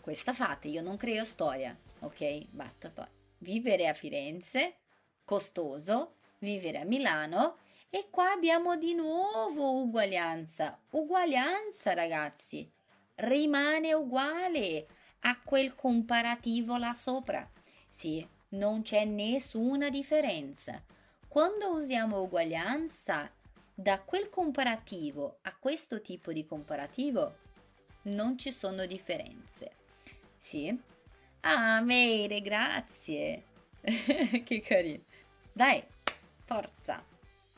Questa 0.00 0.32
fate, 0.32 0.68
io 0.68 0.82
non 0.82 0.96
creo 0.96 1.24
storia. 1.24 1.76
Ok? 2.00 2.46
Basta 2.50 2.88
storia. 2.88 3.12
Vivere 3.38 3.88
a 3.88 3.94
Firenze, 3.94 4.76
costoso. 5.24 6.16
Vivere 6.38 6.80
a 6.80 6.84
Milano, 6.84 7.58
e 7.88 8.08
qua 8.10 8.32
abbiamo 8.32 8.76
di 8.76 8.94
nuovo 8.94 9.82
uguaglianza. 9.82 10.80
Uguaglianza, 10.90 11.92
ragazzi. 11.92 12.68
Rimane 13.16 13.92
uguale 13.92 14.86
a 15.20 15.38
quel 15.38 15.74
comparativo 15.74 16.78
là 16.78 16.94
sopra. 16.94 17.48
Sì, 17.88 18.26
non 18.52 18.82
c'è 18.82 19.04
nessuna 19.04 19.88
differenza. 19.88 20.82
Quando 21.28 21.72
usiamo 21.72 22.22
uguaglianza, 22.22 23.30
da 23.74 24.00
quel 24.00 24.28
comparativo 24.28 25.38
a 25.42 25.56
questo 25.56 26.00
tipo 26.02 26.32
di 26.32 26.44
comparativo, 26.44 27.36
non 28.02 28.36
ci 28.36 28.50
sono 28.50 28.86
differenze. 28.86 29.72
Sì? 30.36 30.76
Ah, 31.40 31.80
Meire, 31.80 32.40
grazie. 32.40 33.44
che 33.80 34.60
carino. 34.60 35.04
Dai, 35.52 35.82
forza. 36.44 37.04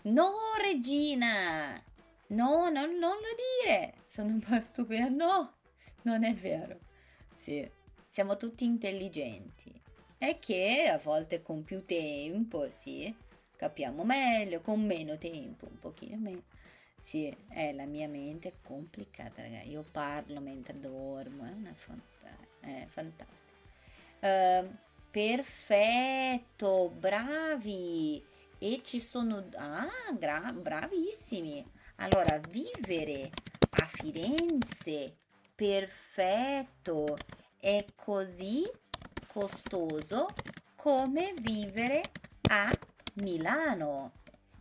No, 0.02 0.33
Regina! 0.62 1.83
No, 2.28 2.68
non, 2.68 2.96
non 2.96 3.16
lo 3.16 3.64
dire! 3.64 3.94
Sono 4.04 4.28
un 4.28 4.40
po' 4.40 4.61
stupida. 4.61 5.09
No, 5.09 5.54
non 6.02 6.24
è 6.24 6.35
vero. 6.35 6.78
Sì, 7.35 7.68
siamo 8.07 8.37
tutti 8.37 8.64
intelligenti. 8.64 9.83
È 10.18 10.38
che 10.38 10.88
a 10.88 10.98
volte 10.98 11.42
con 11.42 11.64
più 11.64 11.85
tempo, 11.85 12.70
sì, 12.70 13.14
capiamo 13.57 14.05
meglio, 14.05 14.61
con 14.61 14.85
meno 14.85 15.18
tempo, 15.18 15.66
un 15.66 15.79
pochino 15.79 16.16
meno. 16.16 16.42
Sì, 16.96 17.35
è 17.48 17.72
la 17.72 17.85
mia 17.85 18.09
mente 18.09 18.48
è 18.48 18.53
complicata, 18.62 19.42
ragazzi. 19.42 19.70
Io 19.70 19.85
parlo 19.90 20.40
mentre 20.40 20.79
dormo, 20.79 21.44
è 21.44 21.50
una 21.50 21.74
fanta- 21.74 22.48
è 22.61 22.87
fantastico. 22.88 23.53
Uh, 24.20 24.74
perfetto, 25.11 26.90
bravi! 26.90 28.33
e 28.59 28.81
ci 28.83 28.98
sono... 28.98 29.46
Ah, 29.57 29.88
gra- 30.18 30.53
bravissimi! 30.53 31.70
Allora, 31.96 32.40
vivere 32.48 33.31
a 33.79 33.87
Firenze, 33.87 35.16
perfetto, 35.55 37.16
è 37.61 37.85
così 37.94 38.62
costoso 39.35 40.27
come 40.77 41.35
vivere 41.40 42.01
a 42.51 42.70
Milano. 43.14 44.12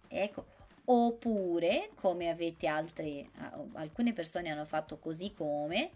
Ecco, 0.08 0.46
oppure 0.86 1.92
come 1.94 2.30
avete 2.30 2.66
altre 2.66 3.30
alcune 3.74 4.14
persone 4.14 4.50
hanno 4.50 4.66
fatto 4.66 4.98
così 4.98 5.32
come 5.32 5.92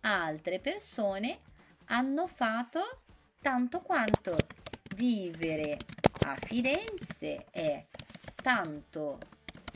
altre 0.00 0.60
persone 0.60 1.38
hanno 1.86 2.26
fatto 2.26 3.00
tanto 3.40 3.80
quanto 3.80 4.36
vivere 4.94 5.78
a 6.26 6.36
Firenze 6.36 7.46
è 7.50 7.82
tanto 8.34 9.18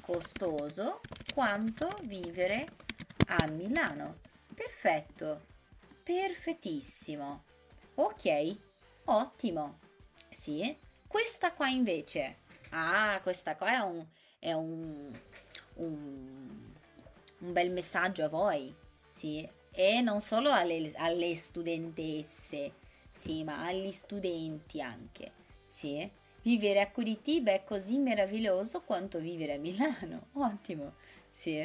costoso 0.02 1.00
quanto 1.32 1.88
vivere 2.02 2.66
a 3.28 3.46
Milano. 3.50 4.18
Perfetto, 4.54 5.40
perfettissimo. 6.02 7.44
Ok, 7.94 8.56
ottimo. 9.04 9.78
Sì, 10.30 10.76
questa 11.06 11.52
qua 11.52 11.68
invece. 11.68 12.38
Ah, 12.70 13.20
questa 13.22 13.56
qua 13.56 13.72
è 13.74 13.78
un, 13.78 14.06
è 14.38 14.52
un, 14.52 15.12
un, 15.74 16.72
un 17.38 17.52
bel 17.52 17.70
messaggio 17.70 18.24
a 18.24 18.28
voi. 18.28 18.74
Sì, 19.06 19.46
e 19.70 20.00
non 20.00 20.20
solo 20.20 20.52
alle, 20.52 20.92
alle 20.96 21.36
studentesse, 21.36 22.72
sì, 23.10 23.44
ma 23.44 23.64
agli 23.64 23.90
studenti 23.90 24.80
anche. 24.80 25.32
Sì, 25.66 26.10
Vivere 26.42 26.80
a 26.80 26.90
Curitiba 26.90 27.52
è 27.52 27.62
così 27.62 27.98
meraviglioso 27.98 28.82
quanto 28.82 29.20
vivere 29.20 29.54
a 29.54 29.58
Milano. 29.58 30.26
Ottimo. 30.34 30.94
Sì, 31.30 31.56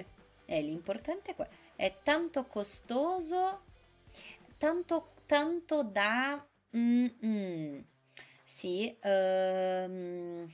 è 0.45 0.61
l'importante 0.61 1.31
è 1.31 1.35
quello. 1.35 1.49
È 1.75 1.97
tanto 2.03 2.45
costoso, 2.45 3.61
tanto, 4.57 5.13
tanto 5.27 5.83
da... 5.83 6.43
Mm-mm. 6.75 7.85
Sì, 8.43 8.97
um, 9.03 10.51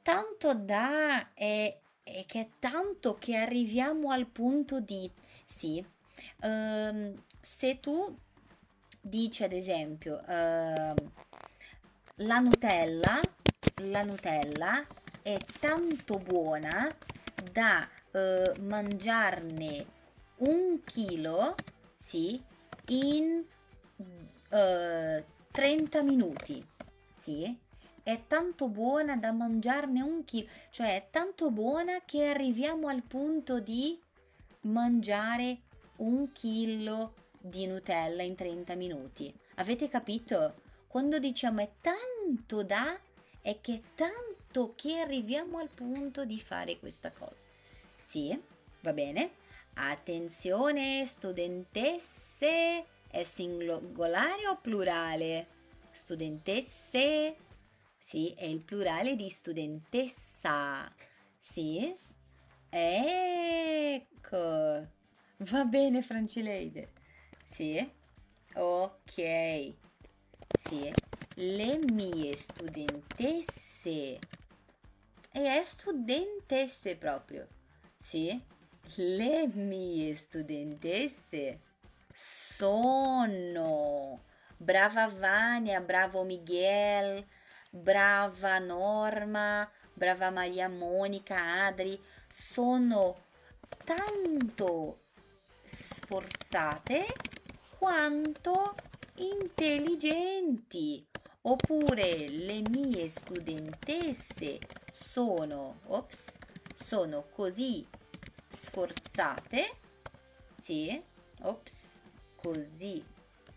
tanto 0.00 0.54
da... 0.54 1.34
È, 1.34 1.78
è 2.02 2.24
che 2.24 2.40
è 2.40 2.48
tanto 2.58 3.16
che 3.18 3.36
arriviamo 3.36 4.10
al 4.10 4.26
punto 4.26 4.80
di... 4.80 5.10
Sì, 5.44 5.84
um, 6.42 7.22
se 7.38 7.80
tu 7.80 8.18
dici 9.02 9.44
ad 9.44 9.52
esempio... 9.52 10.22
Uh, 10.26 10.94
la 12.20 12.38
Nutella 12.38 13.20
la 13.82 14.02
Nutella 14.02 14.86
è 15.20 15.36
tanto 15.60 16.18
buona 16.18 16.88
da 17.52 17.86
eh, 18.12 18.54
mangiarne 18.62 19.86
un 20.36 20.80
chilo, 20.82 21.54
sì, 21.94 22.42
in 22.88 23.44
eh, 24.50 25.24
30 25.50 26.02
minuti, 26.02 26.64
sì. 27.12 27.64
È 28.02 28.22
tanto 28.28 28.68
buona 28.68 29.16
da 29.16 29.32
mangiarne 29.32 30.00
un 30.00 30.24
chilo, 30.24 30.48
cioè 30.70 30.94
è 30.94 31.08
tanto 31.10 31.50
buona 31.50 32.02
che 32.04 32.28
arriviamo 32.28 32.86
al 32.86 33.02
punto 33.02 33.58
di 33.58 34.00
mangiare 34.60 35.62
un 35.96 36.30
chilo 36.30 37.14
di 37.40 37.66
Nutella 37.66 38.22
in 38.22 38.36
30 38.36 38.74
minuti. 38.76 39.34
Avete 39.56 39.88
capito? 39.88 40.62
Quando 40.86 41.18
diciamo 41.18 41.62
è 41.62 41.70
tanto 41.80 42.62
da 42.62 42.98
è 43.40 43.60
che 43.60 43.82
tanto 43.94 44.74
che 44.74 44.98
arriviamo 44.98 45.58
al 45.58 45.68
punto 45.68 46.24
di 46.24 46.40
fare 46.40 46.78
questa 46.78 47.12
cosa. 47.12 47.44
Sì, 47.98 48.38
va 48.82 48.92
bene? 48.92 49.30
Attenzione, 49.74 51.04
studentesse, 51.06 52.86
è 53.08 53.22
singolare 53.22 54.46
o 54.48 54.58
plurale? 54.60 55.46
Studentesse, 55.90 57.36
sì, 57.98 58.34
è 58.36 58.44
il 58.44 58.62
plurale 58.64 59.16
di 59.16 59.28
studentessa. 59.28 60.92
Sì? 61.36 61.96
Ecco. 62.68 64.08
Va 65.38 65.64
bene, 65.64 66.02
Francileide. 66.02 66.92
Sì? 67.44 67.90
Ok. 68.54 69.74
Sì 70.68 70.92
le 71.38 71.80
mie 71.92 72.36
studentesse. 72.38 73.50
E 73.82 74.18
è 75.30 75.62
studentesse 75.64 76.96
proprio. 76.96 77.46
Sì, 77.98 78.40
le 78.94 79.46
mie 79.48 80.16
studentesse 80.16 81.60
sono 82.16 84.22
Brava 84.56 85.08
Vania, 85.08 85.80
bravo 85.80 86.22
Miguel, 86.22 87.24
brava 87.68 88.58
Norma, 88.58 89.70
brava 89.92 90.30
Maria 90.30 90.68
Monica, 90.68 91.66
Adri, 91.66 92.02
sono 92.26 93.24
tanto 93.84 95.00
sforzate 95.62 97.06
quanto 97.78 98.74
intelligenti. 99.16 101.06
Oppure 101.42 102.26
le 102.28 102.62
mie 102.70 103.08
studentesse 103.08 104.58
sono, 104.90 105.80
ops, 105.84 106.38
sono 106.74 107.26
così 107.30 107.86
sforzate, 108.48 109.76
sì, 110.60 111.00
ops, 111.42 111.95
così 112.46 113.04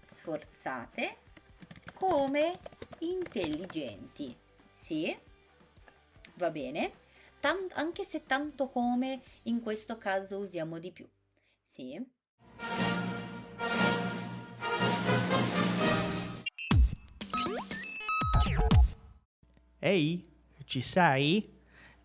sforzate 0.01 1.17
come 1.93 2.59
intelligenti, 2.99 4.35
sì, 4.73 5.15
va 6.35 6.49
bene, 6.49 6.93
Tant- 7.39 7.71
anche 7.75 8.03
se 8.03 8.25
tanto 8.25 8.67
come 8.67 9.21
in 9.43 9.61
questo 9.61 9.99
caso 9.99 10.39
usiamo 10.39 10.79
di 10.79 10.91
più, 10.91 11.07
sì. 11.61 12.03
Ehi, 19.77 20.27
ci 20.65 20.81
sei? 20.81 21.47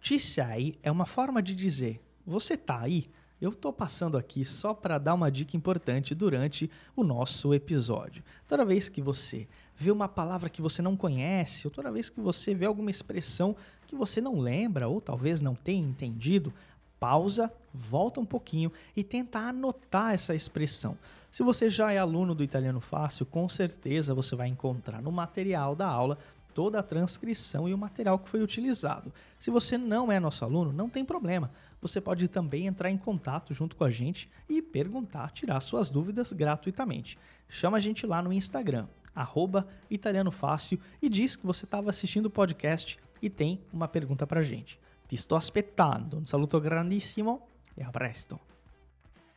Ci 0.00 0.18
sei 0.18 0.78
é 0.82 0.90
uma 0.90 1.06
forma 1.06 1.40
de 1.40 1.54
dizer: 1.54 1.98
você 2.26 2.58
tá 2.58 2.82
aí? 2.82 3.10
Eu 3.44 3.52
tô 3.52 3.70
passando 3.70 4.16
aqui 4.16 4.42
só 4.42 4.72
para 4.72 4.96
dar 4.96 5.12
uma 5.12 5.30
dica 5.30 5.54
importante 5.54 6.14
durante 6.14 6.70
o 6.96 7.04
nosso 7.04 7.52
episódio. 7.52 8.24
Toda 8.48 8.64
vez 8.64 8.88
que 8.88 9.02
você 9.02 9.46
vê 9.76 9.90
uma 9.90 10.08
palavra 10.08 10.48
que 10.48 10.62
você 10.62 10.80
não 10.80 10.96
conhece, 10.96 11.66
ou 11.66 11.70
toda 11.70 11.92
vez 11.92 12.08
que 12.08 12.22
você 12.22 12.54
vê 12.54 12.64
alguma 12.64 12.90
expressão 12.90 13.54
que 13.86 13.94
você 13.94 14.18
não 14.18 14.40
lembra 14.40 14.88
ou 14.88 14.98
talvez 14.98 15.42
não 15.42 15.54
tenha 15.54 15.86
entendido, 15.86 16.54
pausa, 16.98 17.52
volta 17.74 18.18
um 18.18 18.24
pouquinho 18.24 18.72
e 18.96 19.04
tenta 19.04 19.40
anotar 19.40 20.14
essa 20.14 20.34
expressão. 20.34 20.96
Se 21.30 21.42
você 21.42 21.68
já 21.68 21.92
é 21.92 21.98
aluno 21.98 22.34
do 22.34 22.42
Italiano 22.42 22.80
Fácil, 22.80 23.26
com 23.26 23.46
certeza 23.46 24.14
você 24.14 24.34
vai 24.34 24.48
encontrar 24.48 25.02
no 25.02 25.12
material 25.12 25.76
da 25.76 25.86
aula 25.86 26.16
toda 26.54 26.78
a 26.78 26.82
transcrição 26.82 27.68
e 27.68 27.74
o 27.74 27.78
material 27.78 28.18
que 28.18 28.30
foi 28.30 28.40
utilizado. 28.40 29.12
Se 29.38 29.50
você 29.50 29.76
não 29.76 30.10
é 30.10 30.18
nosso 30.18 30.46
aluno, 30.46 30.72
não 30.72 30.88
tem 30.88 31.04
problema. 31.04 31.50
Você 31.84 32.00
pode 32.00 32.28
também 32.28 32.66
entrar 32.66 32.90
em 32.90 32.96
contato 32.96 33.52
junto 33.52 33.76
com 33.76 33.84
a 33.84 33.90
gente 33.90 34.30
e 34.48 34.62
perguntar, 34.62 35.30
tirar 35.32 35.60
suas 35.60 35.90
dúvidas 35.90 36.32
gratuitamente. 36.32 37.18
Chama 37.46 37.76
a 37.76 37.80
gente 37.80 38.06
lá 38.06 38.22
no 38.22 38.32
Instagram, 38.32 38.88
arroba 39.14 39.68
e 39.90 41.08
diz 41.10 41.36
que 41.36 41.44
você 41.44 41.66
estava 41.66 41.90
assistindo 41.90 42.24
o 42.24 42.30
podcast 42.30 42.98
e 43.20 43.28
tem 43.28 43.60
uma 43.70 43.86
pergunta 43.86 44.26
para 44.26 44.40
a 44.40 44.42
gente. 44.42 44.80
Ti 45.06 45.14
sto 45.18 45.36
aspettando. 45.36 46.16
Un 46.16 46.24
saluto 46.24 46.58
grandissimo 46.58 47.46
e 47.76 47.82
a 47.82 47.90
presto. 47.90 48.40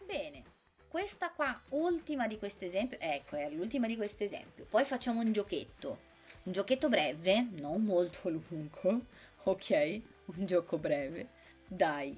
Bene, 0.08 0.44
questa 0.88 1.30
qua, 1.32 1.62
ultima 1.72 2.28
di 2.28 2.38
questo 2.38 2.64
esempio, 2.64 2.98
ecco, 3.02 3.36
è 3.36 3.50
l'ultima 3.50 3.88
di 3.88 3.98
questo 3.98 4.24
esempio. 4.24 4.66
Poi 4.70 4.86
facciamo 4.86 5.20
un 5.20 5.34
giochetto. 5.34 6.00
Un 6.44 6.54
giochetto 6.54 6.88
breve, 6.88 7.46
non 7.60 7.84
molto 7.84 8.30
lungo, 8.32 9.02
ok? 9.44 10.02
Un 10.28 10.46
gioco 10.46 10.78
breve. 10.78 11.36
Dai, 11.68 12.18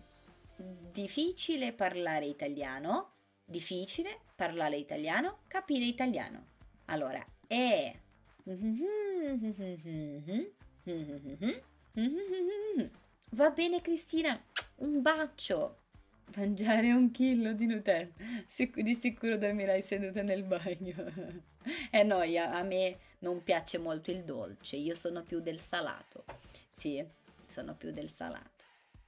difficile 0.91 1.74
parlare 1.74 2.26
italiano, 2.26 3.13
difficile 3.45 4.19
parlare 4.36 4.78
italiano, 4.78 5.39
capire 5.48 5.86
italiano. 5.86 6.48
Allora, 6.86 7.26
è... 7.48 7.95
Va 13.32 13.52
bene 13.52 13.82
Cristina, 13.82 14.41
un 14.78 15.02
bacio. 15.02 15.78
Mangiare 16.36 16.91
un 16.91 17.12
chilo 17.12 17.54
di 17.54 17.65
Nutella. 17.65 18.12
Di 18.76 18.95
sicuro 18.95 19.38
dormirai 19.38 19.82
seduta 19.82 20.22
nel 20.22 20.43
bagno. 20.43 21.41
eh 21.91 22.04
no, 22.04 22.19
a 22.19 22.63
me 22.63 22.98
non 23.19 23.43
piace 23.43 23.78
molto 23.78 24.12
il 24.12 24.24
dolce, 24.24 24.76
io 24.76 24.95
sono 24.95 25.24
più 25.24 25.39
del 25.39 25.60
salato. 25.60 26.24
Sì, 26.69 27.04
sono 27.45 27.76
più 27.76 27.91
del 27.91 28.10
salato. 28.10 28.65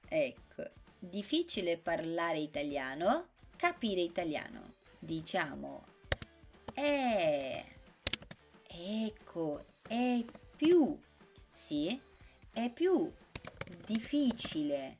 Ecco, 0.08 0.70
difficile 1.02 1.78
parlare 1.78 2.38
italiano, 2.38 3.28
capire 3.56 4.00
italiano. 4.00 4.74
Diciamo, 4.98 5.84
è, 6.72 7.64
ecco, 8.66 9.64
è 9.86 10.24
più, 10.56 10.98
sì, 11.50 12.00
è 12.52 12.70
più 12.70 13.12
difficile 13.86 14.98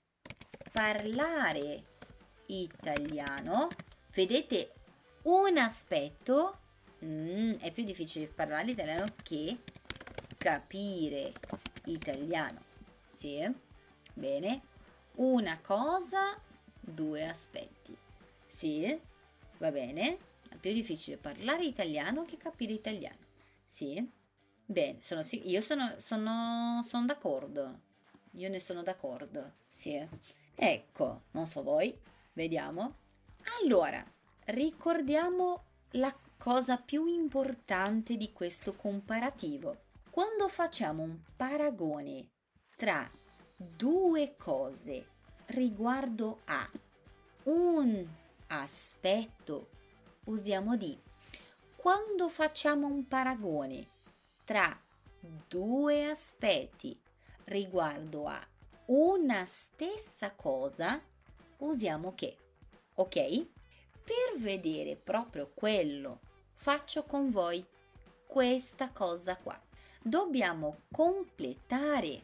parlare 0.72 1.84
italiano. 2.46 3.68
Vedete 4.10 4.72
un 5.22 5.56
aspetto 5.56 6.58
Mm, 7.04 7.54
è 7.58 7.72
più 7.72 7.84
difficile 7.84 8.28
parlare 8.28 8.70
italiano 8.70 9.04
che 9.24 9.58
capire 10.36 11.32
italiano. 11.86 12.62
Sì, 13.08 13.52
bene. 14.14 14.62
Una 15.16 15.58
cosa, 15.60 16.40
due 16.80 17.26
aspetti. 17.26 17.96
Sì, 18.46 18.98
va 19.58 19.70
bene. 19.70 20.18
È 20.48 20.56
più 20.56 20.72
difficile 20.72 21.16
parlare 21.16 21.64
italiano 21.64 22.24
che 22.24 22.36
capire 22.36 22.72
italiano. 22.72 23.18
Sì, 23.64 24.10
bene. 24.64 25.00
Sono, 25.00 25.22
io 25.30 25.60
sono, 25.60 25.94
sono, 25.98 26.82
sono 26.86 27.06
d'accordo. 27.06 27.80
Io 28.32 28.48
ne 28.48 28.58
sono 28.58 28.82
d'accordo. 28.82 29.52
Sì. 29.68 30.06
Ecco, 30.54 31.22
non 31.32 31.46
so 31.46 31.62
voi. 31.62 31.98
Vediamo. 32.32 32.96
Allora, 33.60 34.04
ricordiamo 34.46 35.64
la 35.92 36.14
cosa 36.38 36.78
più 36.78 37.06
importante 37.06 38.16
di 38.16 38.32
questo 38.32 38.74
comparativo. 38.74 39.84
Quando 40.10 40.48
facciamo 40.48 41.02
un 41.02 41.18
paragone 41.36 42.28
tra 42.76 43.10
due 43.76 44.34
cose 44.36 45.06
riguardo 45.46 46.40
a 46.46 46.68
un 47.44 48.06
aspetto, 48.48 49.68
usiamo 50.24 50.76
di. 50.76 50.98
Quando 51.76 52.28
facciamo 52.28 52.86
un 52.86 53.06
paragone 53.06 53.88
tra 54.44 54.78
due 55.48 56.06
aspetti 56.06 56.98
riguardo 57.44 58.26
a 58.26 58.40
una 58.86 59.44
stessa 59.46 60.32
cosa, 60.32 61.00
usiamo 61.58 62.14
che. 62.14 62.36
Ok? 62.94 63.14
Per 64.04 64.38
vedere 64.38 64.96
proprio 64.96 65.50
quello 65.54 66.20
faccio 66.62 67.02
con 67.02 67.30
voi 67.30 67.64
questa 68.24 68.90
cosa 68.92 69.36
qua. 69.36 69.60
Dobbiamo 70.00 70.82
completare, 70.92 72.22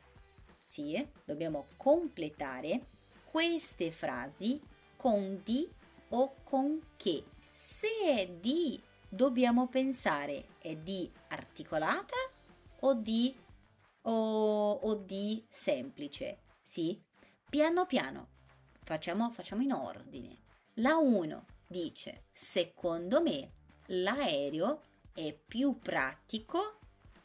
sì, 0.68 1.02
dobbiamo 1.24 1.68
completare 1.78 2.88
queste 3.24 3.90
frasi 3.90 4.60
con 4.96 5.40
di 5.42 5.66
o 6.10 6.34
con 6.44 6.78
che. 6.94 7.24
Se 7.50 7.88
è 8.04 8.28
di, 8.28 8.78
dobbiamo 9.08 9.68
pensare 9.68 10.48
è 10.58 10.76
di 10.76 11.10
articolata 11.28 12.16
o 12.80 12.92
di 12.92 13.34
o, 14.02 14.72
o 14.72 14.94
di 14.96 15.42
semplice, 15.48 16.40
sì? 16.60 17.02
Piano 17.48 17.86
piano, 17.86 18.28
facciamo, 18.82 19.30
facciamo 19.30 19.62
in 19.62 19.72
ordine. 19.72 20.36
La 20.74 20.98
1 20.98 21.46
dice, 21.66 22.24
secondo 22.30 23.22
me 23.22 23.52
l'aereo 23.86 24.82
è 25.14 25.32
più 25.32 25.78
pratico, 25.78 26.78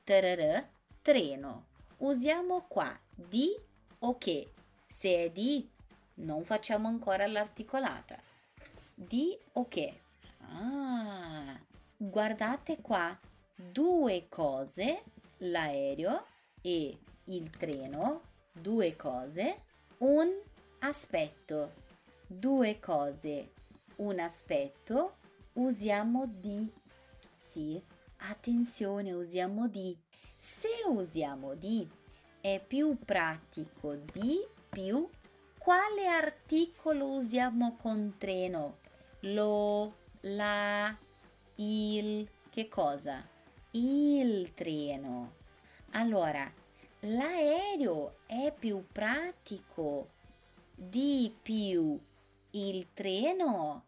trr, 0.05 0.65
treno. 1.01 1.71
Usiamo 2.03 2.65
qua 2.67 2.93
di 3.15 3.57
o 3.99 4.17
che. 4.17 4.51
Se 4.85 5.23
è 5.23 5.29
di, 5.31 5.65
non 6.15 6.43
facciamo 6.43 6.89
ancora 6.89 7.25
l'articolata. 7.27 8.21
Di 8.93 9.37
o 9.53 9.69
che. 9.69 10.01
Ah, 10.39 11.57
guardate 11.95 12.81
qua, 12.81 13.17
due 13.55 14.25
cose, 14.27 15.03
l'aereo 15.37 16.25
e 16.61 16.97
il 17.25 17.49
treno, 17.49 18.21
due 18.51 18.97
cose, 18.97 19.61
un 19.99 20.29
aspetto, 20.79 21.71
due 22.27 22.81
cose, 22.81 23.53
un 23.97 24.19
aspetto, 24.19 25.15
usiamo 25.53 26.25
di. 26.27 26.69
Sì, 27.39 27.81
attenzione, 28.17 29.13
usiamo 29.13 29.69
di. 29.69 29.97
Se 30.45 30.67
usiamo 30.87 31.55
di, 31.55 31.89
è 32.41 32.61
più 32.67 32.97
pratico 33.05 33.95
di 33.95 34.45
più. 34.67 35.07
Quale 35.57 36.05
articolo 36.05 37.11
usiamo 37.11 37.77
con 37.77 38.15
treno? 38.17 38.79
Lo, 39.21 39.95
la, 40.23 40.93
il, 41.55 42.27
che 42.49 42.67
cosa? 42.67 43.25
il 43.71 44.53
treno. 44.53 45.35
Allora, 45.91 46.51
l'aereo 46.99 48.17
è 48.25 48.53
più 48.53 48.85
pratico 48.91 50.09
di 50.75 51.33
più 51.41 51.97
il 52.51 52.87
treno 52.93 53.85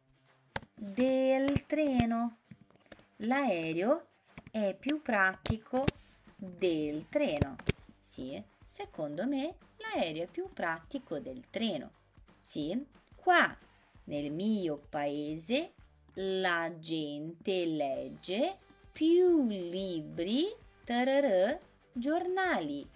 del 0.74 1.66
treno. 1.66 2.38
L'aereo 3.18 4.06
è 4.52 4.74
più 4.80 5.02
pratico 5.02 5.84
del 6.36 7.08
treno. 7.10 7.56
Sì, 8.00 8.42
secondo 8.64 9.28
me 9.28 9.56
l'aereo 9.78 10.24
è 10.24 10.28
più 10.28 10.50
pratico 10.54 11.20
del 11.20 11.50
treno. 11.50 11.92
Sì, 12.38 12.86
qua 13.16 13.58
nel 14.06 14.32
mio 14.32 14.82
paese 14.90 15.74
la 16.16 16.72
gente 16.80 17.66
legge 17.66 18.58
più 18.92 19.48
libri, 19.48 20.46
tararà, 20.84 21.60
giornali. 21.92 22.88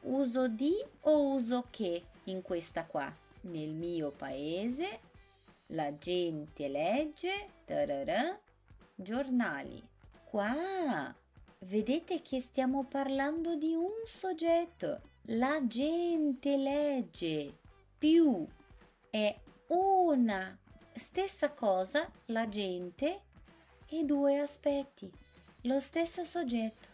Uso 0.00 0.48
di 0.48 0.72
o 1.02 1.32
uso 1.32 1.66
che 1.70 2.04
in 2.24 2.42
questa 2.42 2.84
qua? 2.84 3.10
Nel 3.42 3.70
mio 3.70 4.10
paese 4.10 5.00
la 5.68 5.96
gente 5.96 6.68
legge 6.68 7.48
tararà, 7.64 8.38
giornali. 8.94 9.82
Qua 10.24 11.14
vedete 11.60 12.22
che 12.22 12.40
stiamo 12.40 12.84
parlando 12.84 13.56
di 13.56 13.74
un 13.74 14.02
soggetto. 14.04 15.00
La 15.32 15.60
gente 15.66 16.56
legge 16.56 17.58
più 17.98 18.46
è 19.10 19.36
una 19.68 20.56
stessa 20.94 21.52
cosa 21.52 22.10
la 22.26 22.48
gente 22.48 23.22
e 23.88 24.04
due 24.04 24.38
aspetti. 24.38 25.10
Lo 25.62 25.80
stesso 25.80 26.24
soggetto. 26.24 26.88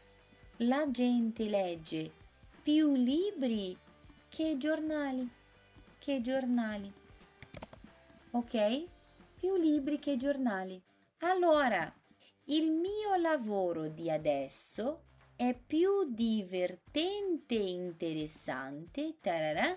La 0.59 0.91
gente 0.91 1.49
legge 1.49 2.11
più 2.63 2.95
libri 2.95 3.77
che 4.29 4.57
giornali. 4.57 5.29
Che 5.99 6.21
giornali. 6.21 6.93
Ok? 8.31 8.85
Più 9.37 9.57
libri 9.57 9.99
che 9.99 10.17
giornali. 10.17 10.81
Allora, 11.19 11.93
il 12.47 12.71
mio 12.71 13.15
lavoro 13.17 13.89
di 13.89 14.11
adesso 14.11 15.05
è 15.35 15.55
più 15.55 16.13
divertente 16.13 17.55
e 17.55 17.71
interessante, 17.71 19.15
tararà, 19.21 19.77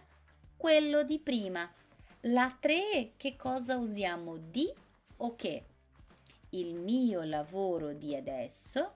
quello 0.58 1.03
di 1.03 1.17
prima. 1.19 1.71
La 2.21 2.53
3 2.60 3.13
che 3.15 3.38
cosa 3.38 3.77
usiamo? 3.77 4.38
Di 4.38 4.69
o 5.17 5.36
che? 5.36 5.65
Il 6.49 6.75
mio 6.75 7.23
lavoro 7.23 7.93
di 7.93 8.15
adesso 8.15 8.95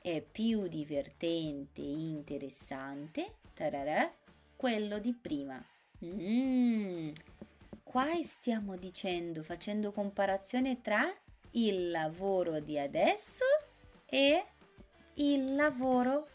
è 0.00 0.20
più 0.20 0.68
divertente 0.68 1.80
e 1.80 1.90
interessante, 1.90 3.34
tararà, 3.52 4.12
quello 4.54 4.98
di 5.00 5.12
prima. 5.12 5.60
Mm, 6.04 7.10
qua 7.82 8.06
stiamo 8.22 8.76
dicendo, 8.76 9.42
facendo 9.42 9.90
comparazione 9.90 10.80
tra 10.80 11.12
il 11.52 11.90
lavoro 11.90 12.60
di 12.60 12.78
adesso 12.78 13.44
e 14.06 14.44
il 15.14 15.54
lavoro 15.54 16.28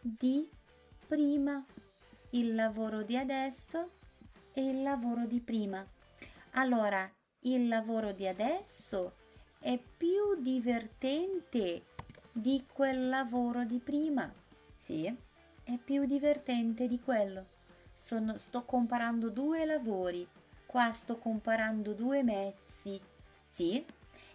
di 0.00 0.48
prima. 1.06 1.64
Il 2.30 2.54
lavoro 2.54 3.02
di 3.02 3.16
adesso 3.16 3.90
e 4.52 4.62
il 4.62 4.82
lavoro 4.82 5.26
di 5.26 5.40
prima. 5.40 5.86
Allora, 6.52 7.10
il 7.40 7.68
lavoro 7.68 8.12
di 8.12 8.26
adesso 8.26 9.14
è 9.60 9.78
più 9.78 10.40
divertente 10.40 11.84
di 12.32 12.64
quel 12.72 13.08
lavoro 13.08 13.64
di 13.64 13.78
prima. 13.78 14.32
Sì, 14.74 15.14
è 15.62 15.76
più 15.76 16.04
divertente 16.04 16.86
di 16.86 17.00
quello. 17.00 17.46
Sono, 17.92 18.36
sto 18.36 18.64
comparando 18.64 19.30
due 19.30 19.64
lavori. 19.64 20.26
Qua 20.66 20.90
sto 20.90 21.16
comparando 21.16 21.92
due 21.92 22.22
mezzi. 22.22 23.00
Sì, 23.42 23.84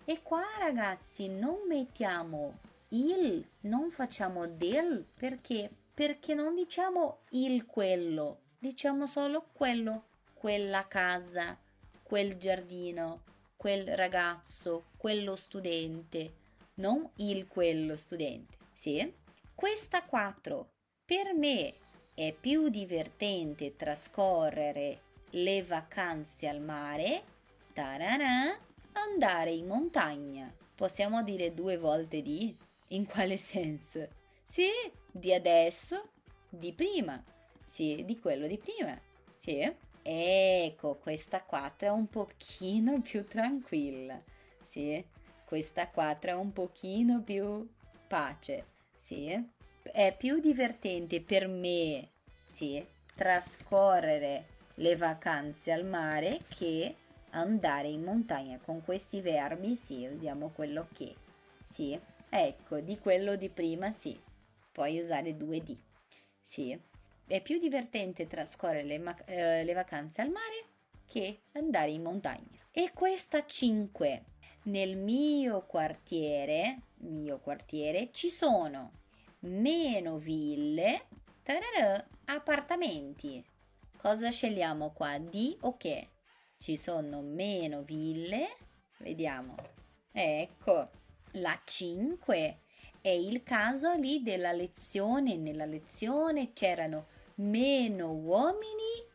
e 0.05 0.21
qua 0.21 0.43
ragazzi 0.59 1.27
non 1.27 1.67
mettiamo 1.67 2.59
il, 2.89 3.45
non 3.61 3.89
facciamo 3.89 4.47
del 4.47 5.05
perché? 5.17 5.69
Perché 5.93 6.33
non 6.33 6.55
diciamo 6.55 7.19
il 7.31 7.65
quello, 7.65 8.39
diciamo 8.59 9.05
solo 9.07 9.47
quello, 9.53 10.05
quella 10.33 10.87
casa, 10.87 11.57
quel 12.03 12.37
giardino, 12.37 13.23
quel 13.55 13.95
ragazzo, 13.95 14.85
quello 14.97 15.35
studente, 15.35 16.33
non 16.75 17.07
il 17.17 17.47
quello 17.47 17.95
studente, 17.95 18.57
sì? 18.73 19.13
Questa 19.53 20.03
4 20.03 20.69
per 21.05 21.33
me 21.33 21.75
è 22.13 22.33
più 22.33 22.69
divertente 22.69 23.75
trascorrere 23.75 25.01
le 25.31 25.63
vacanze 25.63 26.47
al 26.47 26.59
mare. 26.61 27.23
Tararà, 27.73 28.57
andare 28.93 29.51
in 29.51 29.67
montagna. 29.67 30.54
Possiamo 30.75 31.23
dire 31.23 31.54
due 31.54 31.77
volte 31.77 32.21
di? 32.21 32.56
In 32.89 33.08
quale 33.08 33.38
senso? 33.38 34.08
Sì, 34.41 34.69
di 35.12 35.34
adesso, 35.34 36.10
di 36.49 36.73
prima. 36.73 37.23
Sì, 37.65 38.04
di 38.06 38.19
quello 38.19 38.47
di 38.47 38.58
prima. 38.58 38.99
Sì. 39.36 39.89
Ecco, 40.04 40.95
questa 40.95 41.43
4 41.43 41.88
è 41.88 41.91
un 41.91 42.08
pochino 42.08 43.01
più 43.01 43.27
tranquilla. 43.27 44.19
Sì, 44.60 45.04
questa 45.45 45.89
4 45.89 46.32
è 46.32 46.34
un 46.34 46.51
pochino 46.51 47.21
più 47.21 47.69
pace. 48.08 48.65
Sì, 48.95 49.32
è 49.84 50.15
più 50.17 50.39
divertente 50.39 51.21
per 51.21 51.47
me, 51.47 52.10
sì, 52.43 52.84
trascorrere 53.15 54.47
le 54.75 54.95
vacanze 54.95 55.71
al 55.71 55.86
mare 55.86 56.39
che 56.58 56.95
andare 57.32 57.88
in 57.88 58.04
montagna 58.04 58.60
con 58.60 58.84
questi 58.84 59.22
verbi 59.22 59.76
sì 59.76 60.06
usiamo 60.06 60.50
quello 60.50 60.88
che 60.94 61.15
sì 61.62 62.00
ecco 62.30 62.80
di 62.80 62.98
quello 63.00 63.36
di 63.36 63.50
prima 63.50 63.91
sì 63.91 64.20
puoi 64.72 65.00
usare 65.00 65.36
due 65.36 65.62
di 65.62 65.78
sì. 66.41 66.78
È 67.28 67.41
più 67.41 67.60
divertente 67.60 68.28
trascorrere 68.28 68.84
le, 68.84 68.98
ma- 68.98 69.26
eh, 69.26 69.63
le 69.63 69.74
vacanze 69.74 70.22
al 70.22 70.30
mare 70.30 70.65
che 71.06 71.44
andare 71.54 71.91
in 71.91 72.02
montagna. 72.02 72.60
E 72.72 72.91
questa 72.94 73.46
5 73.46 74.26
nel 74.63 74.98
mio 74.98 75.65
quartiere 75.65 76.82
mio 77.02 77.39
quartiere 77.39 78.10
ci 78.12 78.30
sono 78.30 79.00
meno 79.39 80.17
ville 80.17 81.08
tararà, 81.44 82.06
appartamenti. 82.26 83.44
Cosa 83.98 84.30
scegliamo 84.30 84.91
qua? 84.91 85.17
Di 85.17 85.56
o 85.62 85.78
che 85.78 86.10
ci 86.62 86.78
sono 86.78 87.21
meno 87.21 87.82
ville. 87.82 88.56
Vediamo. 89.00 89.56
Ecco, 90.12 90.91
la 91.32 91.60
5 91.63 92.60
è 93.02 93.10
il 93.10 93.41
caso 93.41 93.95
lì 93.95 94.21
della 94.21 94.52
lezione. 94.52 95.38
Nella 95.38 95.65
lezione 95.65 96.54
c'erano 96.54 97.08
meno 97.36 98.12
uomini 98.12 99.10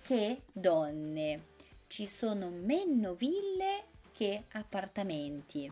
che 0.00 0.44
donne. 0.50 1.48
Ci 1.88 2.06
sono 2.06 2.48
meno 2.48 3.12
ville 3.16 3.88
che 4.10 4.44
appartamenti. 4.52 5.70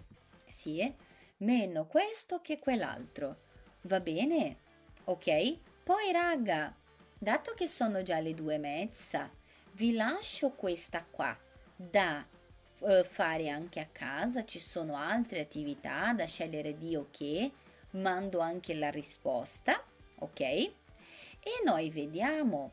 Sì, 0.50 0.94
meno 1.38 1.86
questo 1.86 2.42
che 2.42 2.58
quell'altro. 2.58 3.38
Va 3.82 4.00
bene? 4.00 4.58
Ok? 5.04 5.58
Poi 5.82 6.12
raga, 6.12 6.76
dato 7.18 7.54
che 7.54 7.66
sono 7.66 8.02
già 8.02 8.20
le 8.20 8.34
due 8.34 8.56
e 8.56 8.58
mezza, 8.58 9.30
vi 9.80 9.94
lascio 9.94 10.50
questa 10.50 11.02
qua 11.10 11.34
da 11.74 12.22
uh, 12.80 13.02
fare 13.02 13.48
anche 13.48 13.80
a 13.80 13.88
casa, 13.90 14.44
ci 14.44 14.58
sono 14.58 14.94
altre 14.94 15.40
attività 15.40 16.12
da 16.12 16.26
scegliere 16.26 16.76
di 16.76 16.94
ok, 16.96 17.50
mando 17.92 18.40
anche 18.40 18.74
la 18.74 18.90
risposta, 18.90 19.82
ok? 20.16 20.40
E 20.40 20.72
noi 21.64 21.88
vediamo 21.88 22.72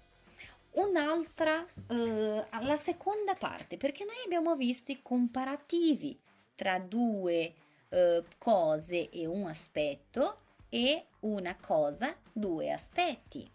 un'altra, 0.72 1.66
uh, 1.88 2.46
la 2.66 2.76
seconda 2.76 3.36
parte, 3.36 3.78
perché 3.78 4.04
noi 4.04 4.18
abbiamo 4.26 4.58
visto 4.58 4.92
i 4.92 5.00
comparativi 5.02 6.20
tra 6.56 6.78
due 6.78 7.54
uh, 7.88 8.22
cose 8.38 9.10
e 9.10 9.26
un 9.26 9.46
aspetto 9.46 10.42
e 10.68 11.06
una 11.22 11.56
cosa, 11.56 12.14
due 12.34 12.70
aspetti. 12.70 13.50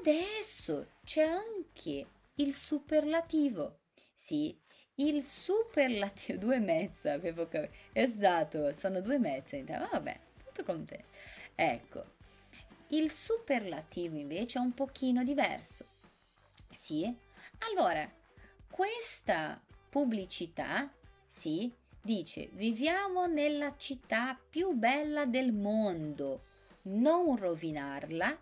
Adesso 0.00 0.96
c'è 1.08 1.22
anche 1.22 2.06
il 2.34 2.52
superlativo. 2.52 3.78
Sì, 4.12 4.54
il 4.96 5.24
superlativo, 5.24 6.36
due 6.44 6.56
e 6.56 6.60
mezza, 6.60 7.12
avevo 7.12 7.48
capito. 7.48 7.72
Esatto, 7.94 8.74
sono 8.74 9.00
due 9.00 9.14
e 9.14 9.18
mezza. 9.18 9.56
Vabbè, 9.90 10.20
tutto 10.44 10.62
contento. 10.64 11.06
Ecco, 11.54 12.04
il 12.88 13.10
superlativo 13.10 14.18
invece 14.18 14.58
è 14.58 14.60
un 14.60 14.74
pochino 14.74 15.24
diverso. 15.24 15.86
Sì? 16.68 17.10
Allora, 17.70 18.06
questa 18.70 19.58
pubblicità, 19.88 20.92
sì, 21.24 21.72
dice 22.02 22.50
viviamo 22.52 23.24
nella 23.24 23.74
città 23.78 24.38
più 24.38 24.72
bella 24.72 25.24
del 25.24 25.54
mondo, 25.54 26.44
non 26.82 27.34
rovinarla 27.34 28.38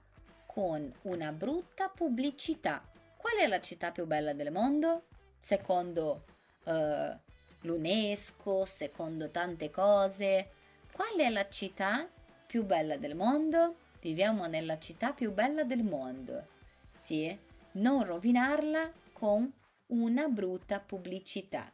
con 0.56 0.90
una 1.02 1.32
brutta 1.32 1.90
pubblicità. 1.90 2.82
Qual 3.18 3.36
è 3.36 3.46
la 3.46 3.60
città 3.60 3.92
più 3.92 4.06
bella 4.06 4.32
del 4.32 4.50
mondo? 4.50 5.02
Secondo 5.38 6.24
uh, 6.64 7.14
l'UNESCO, 7.60 8.64
secondo 8.64 9.30
tante 9.30 9.68
cose. 9.68 10.52
Qual 10.90 11.14
è 11.18 11.28
la 11.28 11.46
città 11.50 12.08
più 12.46 12.64
bella 12.64 12.96
del 12.96 13.14
mondo? 13.14 13.76
Viviamo 14.00 14.46
nella 14.46 14.78
città 14.78 15.12
più 15.12 15.30
bella 15.30 15.62
del 15.62 15.82
mondo. 15.82 16.46
Sì, 16.94 17.38
non 17.72 18.04
rovinarla 18.04 18.90
con 19.12 19.52
una 19.88 20.28
brutta 20.28 20.80
pubblicità. 20.80 21.70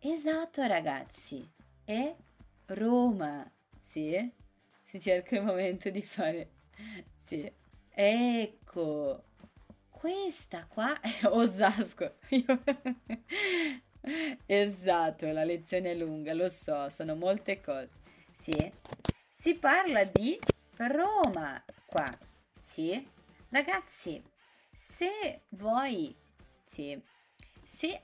Esatto, 0.00 0.66
ragazzi, 0.66 1.48
è 1.84 2.12
Roma. 2.66 3.48
Sì, 3.78 4.28
si 4.82 5.00
cerca 5.00 5.36
il 5.36 5.44
momento 5.44 5.88
di 5.90 6.02
fare. 6.02 6.50
Sì, 7.14 7.62
ecco. 7.94 9.24
Questa 9.90 10.66
qua 10.66 10.98
è 11.00 11.20
Osasco. 11.28 12.16
esatto, 14.46 15.32
la 15.32 15.44
lezione 15.44 15.92
è 15.92 15.94
lunga, 15.94 16.34
lo 16.34 16.48
so, 16.48 16.88
sono 16.90 17.14
molte 17.14 17.60
cose. 17.60 17.96
Sì, 18.32 18.72
si 19.30 19.54
parla 19.54 20.04
di 20.04 20.38
Roma 20.76 21.64
qua. 21.86 22.08
Sì, 22.58 23.08
ragazzi, 23.48 24.22
se 24.72 25.42
voi, 25.50 26.14
sì, 26.64 27.00
se 27.62 28.02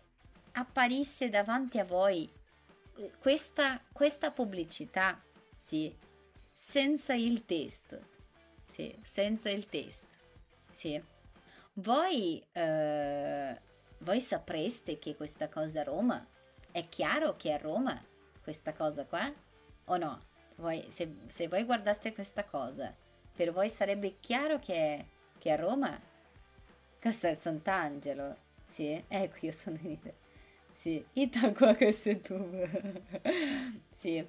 apparisse 0.53 1.29
davanti 1.29 1.79
a 1.79 1.85
voi 1.85 2.31
questa, 3.19 3.83
questa 3.93 4.31
pubblicità, 4.31 5.23
sì, 5.57 5.95
senza 6.53 7.15
il 7.15 7.45
testo, 7.47 8.01
sì, 8.81 8.99
senza 9.03 9.51
il 9.51 9.69
testo, 9.69 10.15
sì, 10.71 11.01
voi, 11.75 12.43
eh, 12.53 13.61
voi 13.99 14.21
sapreste 14.21 14.99
che 14.99 15.15
questa 15.15 15.49
cosa 15.51 15.81
è 15.81 15.85
Roma? 15.85 16.27
È 16.71 16.89
chiaro 16.89 17.37
che 17.37 17.55
è 17.55 17.61
Roma 17.61 18.03
questa 18.43 18.73
cosa 18.73 19.05
qua? 19.05 19.31
O 19.85 19.97
no? 19.99 20.29
Voi, 20.57 20.85
se, 20.89 21.17
se, 21.27 21.49
voi 21.49 21.65
guardaste 21.65 22.15
questa 22.15 22.45
cosa, 22.45 22.95
per 23.35 23.53
voi 23.53 23.69
sarebbe 23.69 24.17
chiaro 24.21 24.59
che 24.59 24.75
è, 24.75 25.05
che 25.39 25.53
è 25.53 25.59
Roma? 25.59 25.99
Castel 26.99 27.37
Sant'Angelo, 27.37 28.37
sì? 28.67 29.03
Ecco, 29.09 29.47
io 29.47 29.53
sono 29.53 29.77
in 29.81 29.91
Italia. 29.91 30.19
Sì, 30.71 31.05
Itaqua 31.15 31.75
questo 31.75 32.11
è 32.11 32.21
tubo. 32.21 32.67
sì, 33.91 34.27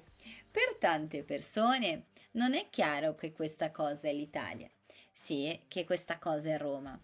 per 0.50 0.76
tante 0.78 1.22
persone 1.22 2.06
non 2.32 2.54
è 2.54 2.68
chiaro 2.70 3.14
che 3.14 3.32
questa 3.32 3.70
cosa 3.70 4.08
è 4.08 4.12
l'Italia, 4.12 4.70
sì, 5.10 5.58
che 5.68 5.84
questa 5.84 6.18
cosa 6.18 6.50
è 6.50 6.58
Roma. 6.58 6.98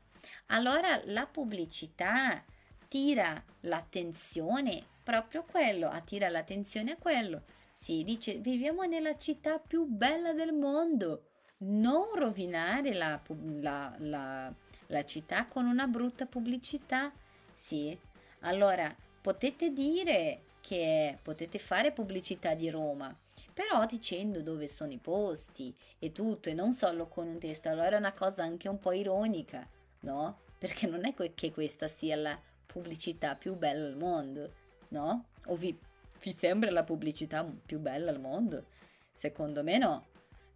Allora 0.46 1.00
la 1.04 1.26
pubblicità 1.26 2.42
tira 2.88 3.42
l'attenzione 3.60 4.82
proprio 5.02 5.44
quello, 5.44 5.88
attira 5.88 6.28
l'attenzione 6.28 6.92
a 6.92 6.96
quello. 6.96 7.44
Si 7.72 8.02
dice 8.04 8.38
viviamo 8.38 8.82
nella 8.84 9.16
città 9.16 9.58
più 9.58 9.84
bella 9.84 10.32
del 10.32 10.52
mondo. 10.52 11.24
Non 11.58 12.14
rovinare 12.14 12.94
la, 12.94 13.20
la, 13.60 13.94
la, 13.98 14.52
la 14.86 15.04
città 15.04 15.46
con 15.46 15.66
una 15.66 15.86
brutta 15.86 16.26
pubblicità. 16.26 17.12
Sì, 17.50 17.96
allora 18.40 18.94
potete 19.20 19.72
dire 19.72 20.42
che 20.60 21.18
potete 21.22 21.58
fare 21.58 21.92
pubblicità 21.92 22.54
di 22.54 22.68
Roma, 22.70 23.16
però 23.58 23.84
dicendo 23.86 24.40
dove 24.40 24.68
sono 24.68 24.92
i 24.92 24.98
posti 24.98 25.74
e 25.98 26.12
tutto 26.12 26.48
e 26.48 26.54
non 26.54 26.72
solo 26.72 27.08
con 27.08 27.26
un 27.26 27.40
testo, 27.40 27.68
allora 27.68 27.96
è 27.96 27.98
una 27.98 28.12
cosa 28.12 28.44
anche 28.44 28.68
un 28.68 28.78
po' 28.78 28.92
ironica, 28.92 29.68
no? 30.02 30.42
Perché 30.56 30.86
non 30.86 31.04
è 31.04 31.12
che 31.34 31.50
questa 31.50 31.88
sia 31.88 32.14
la 32.14 32.40
pubblicità 32.66 33.34
più 33.34 33.56
bella 33.56 33.88
al 33.88 33.96
mondo, 33.96 34.52
no? 34.90 35.30
O 35.46 35.56
vi, 35.56 35.76
vi 36.22 36.32
sembra 36.32 36.70
la 36.70 36.84
pubblicità 36.84 37.44
più 37.44 37.80
bella 37.80 38.12
al 38.12 38.20
mondo? 38.20 38.66
Secondo 39.10 39.64
me 39.64 39.76
no. 39.76 40.06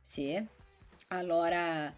Sì. 0.01 0.41
Allora, 1.09 1.93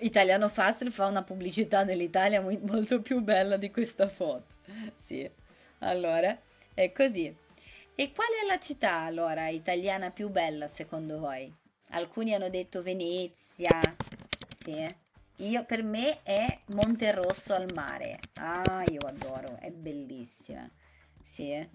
Italiano 0.00 0.48
Fast 0.48 0.90
fa 0.90 1.06
una 1.06 1.22
pubblicità 1.22 1.84
dell'Italia 1.84 2.40
molto 2.40 3.00
più 3.00 3.20
bella 3.20 3.56
di 3.56 3.70
questa 3.70 4.08
foto. 4.08 4.56
Sì. 4.96 5.30
Allora, 5.78 6.36
è 6.74 6.90
così. 6.90 7.44
E 7.98 8.12
qual 8.12 8.28
è 8.42 8.46
la 8.46 8.58
città 8.58 9.04
allora 9.04 9.48
italiana 9.48 10.10
più 10.10 10.28
bella 10.28 10.68
secondo 10.68 11.18
voi? 11.18 11.50
Alcuni 11.92 12.34
hanno 12.34 12.50
detto 12.50 12.82
Venezia. 12.82 13.80
Sì. 14.54 14.86
Io, 15.36 15.64
per 15.64 15.82
me 15.82 16.22
è 16.22 16.60
Monterosso 16.74 17.54
al 17.54 17.64
mare. 17.74 18.18
Ah, 18.34 18.84
io 18.90 19.00
adoro, 19.00 19.56
è 19.60 19.70
bellissima. 19.70 20.70
Sì. 21.22 21.66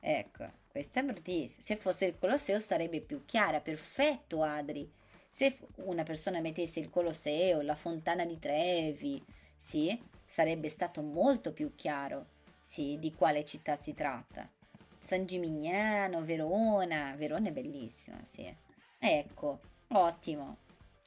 Ecco, 0.00 0.50
questa 0.66 1.00
è 1.00 1.02
bruttissima. 1.02 1.60
Se 1.60 1.76
fosse 1.76 2.06
il 2.06 2.18
Colosseo 2.18 2.58
sarebbe 2.58 3.02
più 3.02 3.26
chiara. 3.26 3.60
Perfetto, 3.60 4.42
Adri. 4.42 4.90
Se 5.28 5.58
una 5.84 6.04
persona 6.04 6.40
mettesse 6.40 6.80
il 6.80 6.88
Colosseo, 6.88 7.60
la 7.60 7.74
Fontana 7.74 8.24
di 8.24 8.38
Trevi, 8.38 9.22
sì, 9.54 10.02
sarebbe 10.24 10.70
stato 10.70 11.02
molto 11.02 11.52
più 11.52 11.74
chiaro 11.74 12.28
sì, 12.62 12.96
di 12.98 13.12
quale 13.12 13.44
città 13.44 13.76
si 13.76 13.92
tratta. 13.92 14.50
San 15.00 15.26
Gimignano, 15.26 16.22
Verona, 16.22 17.14
Verona 17.16 17.48
è 17.48 17.52
bellissima, 17.52 18.18
sì. 18.22 18.54
Ecco, 18.98 19.60
ottimo. 19.88 20.58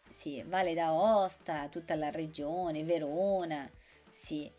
Sì, 0.10 0.43
Valle 0.45 0.73
d'Aosta, 0.73 1.69
tutta 1.69 1.95
la 1.95 2.10
regione, 2.10 2.84
Verona, 2.84 3.69
sì. 4.10 4.51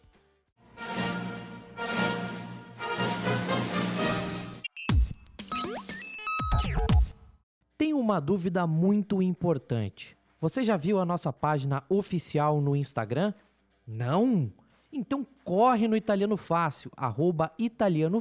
Tenho 7.76 7.98
uma 7.98 8.20
dúvida 8.20 8.66
muito 8.66 9.20
importante. 9.20 10.16
Você 10.40 10.62
já 10.62 10.76
viu 10.76 11.00
a 11.00 11.04
nossa 11.04 11.32
página 11.32 11.82
oficial 11.88 12.60
no 12.60 12.76
Instagram? 12.76 13.34
Não? 13.86 14.52
Então 14.92 15.26
corre 15.44 15.88
no 15.88 15.96
Italiano 15.96 16.36
Fácil, 16.36 16.90
arroba 16.96 17.52
Italiano 17.58 18.20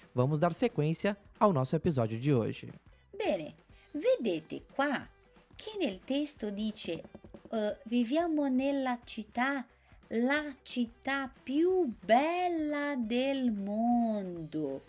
Vamos 0.13 0.39
dar 0.39 0.53
sequência 0.53 1.15
ao 1.39 1.53
nosso 1.53 1.75
episódio 1.75 2.19
de 2.19 2.33
hoje. 2.33 2.73
Bene, 3.15 3.55
vedete 3.93 4.63
qua 4.73 5.07
che 5.55 5.77
nel 5.77 6.01
testo 6.01 6.49
dice 6.49 7.01
uh, 7.49 7.75
viviamo 7.85 8.47
nella 8.47 8.99
città, 9.05 9.65
la 10.09 10.53
città 10.63 11.31
più 11.43 11.93
bella 12.03 12.95
del 12.97 13.51
mondo. 13.51 14.83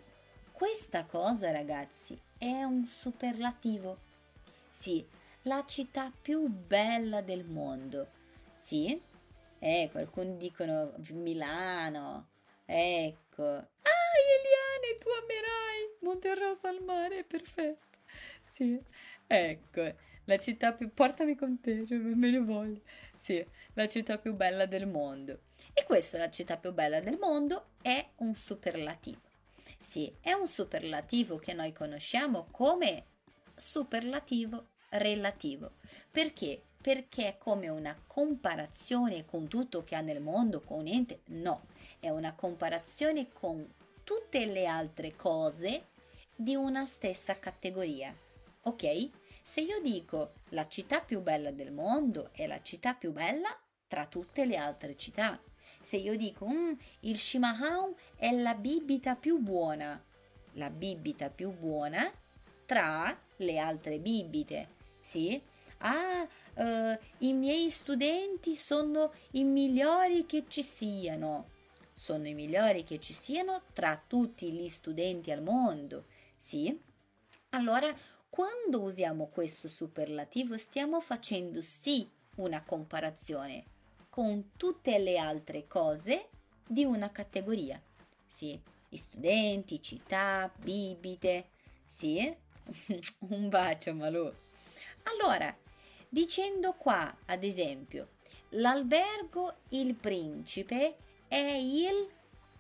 Questa 0.50 1.04
cosa, 1.04 1.52
ragazzi, 1.52 2.18
è 2.36 2.64
un 2.64 2.84
superlativo. 2.84 3.98
Sì, 4.70 5.06
la 5.42 5.62
città 5.66 6.10
più 6.20 6.48
bella 6.48 7.20
del 7.20 7.44
mondo. 7.44 8.08
Sì? 8.54 9.00
Eh, 9.60 9.88
qualcuno 9.92 10.34
dicono 10.34 10.94
Milano. 11.10 12.26
Ecco. 12.64 13.44
Ah, 13.44 13.92
Eliane, 14.82 14.98
tu 14.98 15.08
amerai 15.08 15.96
Monterosso 16.00 16.66
al 16.66 16.82
mare, 16.82 17.24
perfetto. 17.24 17.98
Sì, 18.44 18.80
ecco. 19.26 19.94
La 20.26 20.38
città 20.38 20.72
più... 20.72 20.92
Portami 20.92 21.34
con 21.36 21.60
te, 21.60 21.86
cioè, 21.86 21.98
me 21.98 22.30
ne 22.30 22.40
voglio. 22.40 22.80
Sì, 23.16 23.44
la 23.74 23.88
città 23.88 24.18
più 24.18 24.34
bella 24.34 24.66
del 24.66 24.86
mondo. 24.86 25.40
E 25.72 25.84
questa, 25.84 26.18
la 26.18 26.30
città 26.30 26.56
più 26.58 26.72
bella 26.72 27.00
del 27.00 27.18
mondo, 27.18 27.70
è 27.80 28.06
un 28.16 28.34
superlativo. 28.34 29.20
Sì, 29.78 30.12
è 30.20 30.32
un 30.32 30.46
superlativo 30.46 31.36
che 31.36 31.54
noi 31.54 31.72
conosciamo 31.72 32.46
come 32.50 33.06
superlativo 33.56 34.68
relativo. 34.90 35.72
Perché? 36.10 36.62
perché 36.82 37.28
è 37.28 37.38
come 37.38 37.68
una 37.68 37.96
comparazione 38.08 39.24
con 39.24 39.46
tutto 39.46 39.84
che 39.84 39.94
ha 39.94 40.00
nel 40.00 40.20
mondo, 40.20 40.60
con 40.60 40.80
un 40.80 40.88
ente, 40.88 41.20
no, 41.26 41.66
è 42.00 42.08
una 42.08 42.34
comparazione 42.34 43.28
con 43.32 43.64
tutte 44.04 44.44
le 44.46 44.66
altre 44.66 45.14
cose 45.16 45.88
di 46.34 46.54
una 46.54 46.84
stessa 46.84 47.38
categoria. 47.38 48.14
Ok? 48.62 49.10
Se 49.42 49.60
io 49.60 49.80
dico 49.80 50.34
la 50.50 50.68
città 50.68 51.00
più 51.00 51.20
bella 51.20 51.50
del 51.50 51.72
mondo 51.72 52.30
è 52.32 52.46
la 52.46 52.62
città 52.62 52.94
più 52.94 53.12
bella 53.12 53.48
tra 53.88 54.06
tutte 54.06 54.44
le 54.44 54.56
altre 54.56 54.96
città. 54.96 55.40
Se 55.80 55.96
io 55.96 56.16
dico 56.16 56.46
mm, 56.46 56.72
il 57.00 57.18
Shimahau 57.18 57.94
è 58.16 58.30
la 58.32 58.54
bibita 58.54 59.16
più 59.16 59.38
buona, 59.38 60.02
la 60.52 60.70
bibita 60.70 61.28
più 61.28 61.50
buona 61.50 62.10
tra 62.66 63.16
le 63.36 63.58
altre 63.58 63.98
bibite, 63.98 64.68
sì? 65.00 65.42
Ah, 65.78 66.26
uh, 66.54 66.98
i 67.18 67.32
miei 67.32 67.68
studenti 67.70 68.54
sono 68.54 69.12
i 69.32 69.42
migliori 69.42 70.24
che 70.26 70.44
ci 70.46 70.62
siano. 70.62 71.48
Sono 72.02 72.26
i 72.26 72.34
migliori 72.34 72.82
che 72.82 72.98
ci 72.98 73.12
siano 73.12 73.62
tra 73.72 73.96
tutti 74.04 74.50
gli 74.50 74.66
studenti 74.66 75.30
al 75.30 75.40
mondo, 75.40 76.06
sì? 76.36 76.76
Allora 77.50 77.96
quando 78.28 78.80
usiamo 78.80 79.28
questo 79.28 79.68
superlativo 79.68 80.58
stiamo 80.58 81.00
facendo 81.00 81.60
sì 81.60 82.10
una 82.38 82.60
comparazione 82.64 83.62
con 84.10 84.50
tutte 84.56 84.98
le 84.98 85.16
altre 85.16 85.68
cose 85.68 86.30
di 86.66 86.82
una 86.82 87.12
categoria. 87.12 87.80
Sì, 88.26 88.60
studenti, 88.90 89.80
città, 89.80 90.52
bibite. 90.56 91.50
Sì, 91.86 92.34
un 93.30 93.48
bacio 93.48 93.94
Malù. 93.94 94.28
Allora, 95.04 95.56
dicendo 96.08 96.72
qua, 96.72 97.16
ad 97.26 97.44
esempio, 97.44 98.08
l'albergo 98.48 99.58
Il 99.68 99.94
Principe 99.94 100.96
è 101.32 101.52
il, 101.52 102.10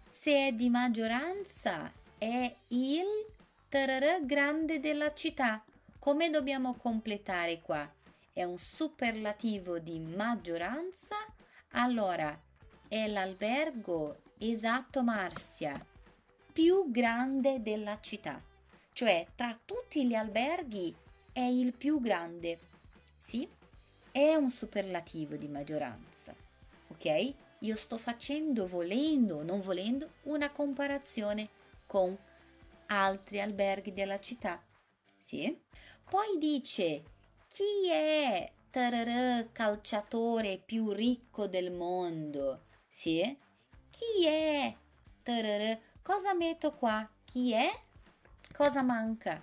se 0.06 0.46
è 0.46 0.52
di 0.52 0.70
maggioranza, 0.70 1.92
è 2.16 2.56
il 2.68 3.26
tararà 3.68 4.18
grande 4.20 4.80
della 4.80 5.12
città. 5.12 5.62
Come 5.98 6.30
dobbiamo 6.30 6.72
completare 6.76 7.60
qua? 7.60 7.86
È 8.32 8.44
un 8.44 8.56
superlativo 8.56 9.78
di 9.78 9.98
maggioranza? 9.98 11.16
Allora, 11.72 12.34
è 12.88 13.06
l'albergo 13.08 14.22
esatto 14.38 15.02
Marsia 15.02 15.74
più 16.50 16.90
grande 16.90 17.60
della 17.60 18.00
città. 18.00 18.42
Cioè, 18.94 19.26
tra 19.34 19.54
tutti 19.66 20.06
gli 20.06 20.14
alberghi 20.14 20.96
è 21.30 21.40
il 21.40 21.74
più 21.74 22.00
grande. 22.00 22.58
Sì, 23.18 23.46
è 24.10 24.34
un 24.34 24.48
superlativo 24.48 25.36
di 25.36 25.48
maggioranza. 25.48 26.34
Ok? 26.88 27.34
Io 27.62 27.76
sto 27.76 27.96
facendo, 27.96 28.66
volendo 28.66 29.36
o 29.36 29.42
non 29.42 29.60
volendo, 29.60 30.14
una 30.22 30.50
comparazione 30.50 31.48
con 31.86 32.16
altri 32.86 33.40
alberghi 33.40 33.92
della 33.92 34.18
città. 34.18 34.60
Sì. 35.16 35.56
Poi 36.08 36.38
dice 36.38 37.04
chi 37.46 37.88
è 37.88 38.50
tararà, 38.70 39.46
calciatore 39.52 40.58
più 40.58 40.90
ricco 40.90 41.46
del 41.46 41.70
mondo? 41.70 42.62
Sì. 42.86 43.38
Chi 43.90 44.26
è 44.26 44.74
tararà, 45.22 45.78
cosa 46.02 46.34
metto 46.34 46.72
qua? 46.72 47.08
Chi 47.24 47.52
è? 47.52 47.70
Cosa 48.52 48.82
manca? 48.82 49.40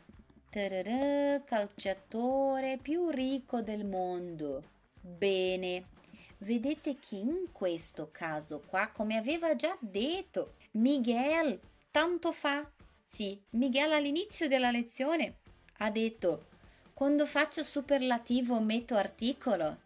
Tararà, 0.49 1.41
calciatore 1.45 2.77
più 2.81 3.09
ricco 3.09 3.61
del 3.61 3.85
mondo. 3.85 4.63
Bene. 4.99 5.97
Vedete 6.41 6.97
che 6.99 7.15
in 7.15 7.51
questo 7.51 8.09
caso 8.11 8.61
qua, 8.65 8.89
come 8.89 9.17
aveva 9.17 9.55
già 9.55 9.77
detto 9.81 10.55
Miguel 10.71 11.59
tanto 11.91 12.31
fa, 12.31 12.69
sì, 13.03 13.41
Miguel 13.51 13.91
all'inizio 13.91 14.47
della 14.47 14.71
lezione 14.71 15.39
ha 15.79 15.89
detto 15.91 16.47
quando 16.93 17.25
faccio 17.25 17.61
superlativo 17.63 18.59
metto 18.61 18.95
articolo. 18.95 19.81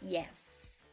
Yes. 0.00 0.86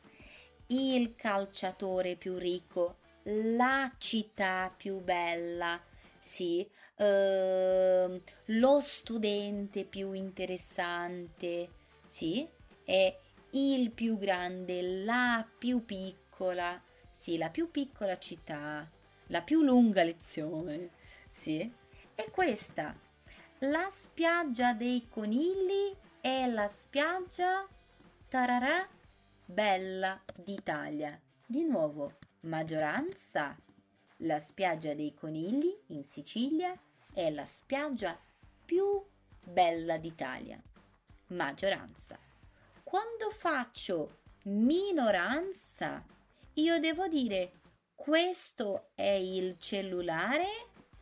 Il 0.68 1.16
calciatore 1.16 2.16
più 2.16 2.38
ricco, 2.38 2.98
la 3.24 3.92
città 4.00 4.74
più 4.76 5.00
bella, 5.00 5.80
sì, 6.18 6.68
uh, 6.98 8.22
lo 8.46 8.80
studente 8.82 9.86
più 9.86 10.14
interessante, 10.14 11.70
sì, 12.08 12.48
è 12.84 13.16
il 13.54 13.92
più 13.92 14.18
grande, 14.18 15.04
la 15.04 15.48
più 15.58 15.86
piccola, 15.86 16.82
sì, 17.10 17.38
la 17.38 17.50
più 17.50 17.72
piccola 17.72 18.18
città, 18.18 18.90
la 19.28 19.42
più 19.42 19.62
lunga 19.62 20.04
lezione 20.04 21.02
sì, 21.34 21.70
è 22.14 22.30
questa. 22.30 22.96
La 23.60 23.88
spiaggia 23.90 24.74
dei 24.74 25.08
conigli 25.10 25.96
è 26.22 26.46
la 26.46 26.68
spiaggia 26.68 27.68
tararà 28.30 28.88
bella 29.44 30.22
d'Italia. 30.36 31.20
Di 31.44 31.64
nuovo, 31.64 32.20
maggioranza. 32.42 33.58
La 34.18 34.40
spiaggia 34.40 34.94
dei 34.94 35.16
conigli 35.16 35.76
in 35.88 36.04
Sicilia 36.04 36.80
è 37.12 37.32
la 37.32 37.46
spiaggia 37.46 38.18
più 38.64 39.04
bella 39.44 39.98
d'Italia. 39.98 40.62
Maggioranza. 41.28 42.18
Quando 42.94 43.32
faccio 43.32 44.20
minoranza, 44.44 46.06
io 46.54 46.80
devo 46.80 47.08
dire 47.08 47.54
questo 47.96 48.90
è 48.94 49.10
il 49.10 49.58
cellulare 49.58 50.46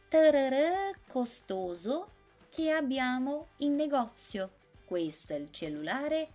tararà 0.07 0.89
costoso 1.05 2.13
che 2.49 2.71
abbiamo 2.71 3.49
in 3.57 3.75
negozio. 3.75 4.51
Questo 4.85 5.33
è 5.33 5.35
il 5.35 5.51
cellulare 5.51 6.29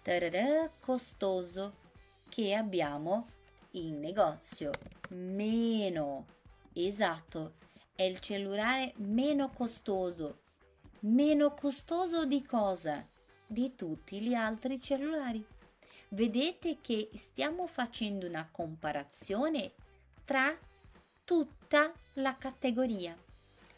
tararà 0.00 0.72
costoso 0.80 1.74
che 2.30 2.54
abbiamo 2.54 3.28
in 3.72 4.00
negozio. 4.00 4.70
Meno. 5.10 6.24
Esatto, 6.72 7.56
è 7.94 8.04
il 8.04 8.18
cellulare 8.18 8.94
meno 8.96 9.50
costoso. 9.50 10.40
Meno 11.00 11.52
costoso 11.52 12.24
di 12.24 12.42
cosa? 12.42 13.06
Di 13.52 13.74
tutti 13.76 14.22
gli 14.22 14.32
altri 14.32 14.80
cellulari. 14.80 15.44
Vedete 16.08 16.78
che 16.80 17.10
stiamo 17.12 17.66
facendo 17.66 18.26
una 18.26 18.48
comparazione 18.50 19.72
tra 20.24 20.56
tutta 21.22 21.92
la 22.14 22.34
categoria. 22.38 23.14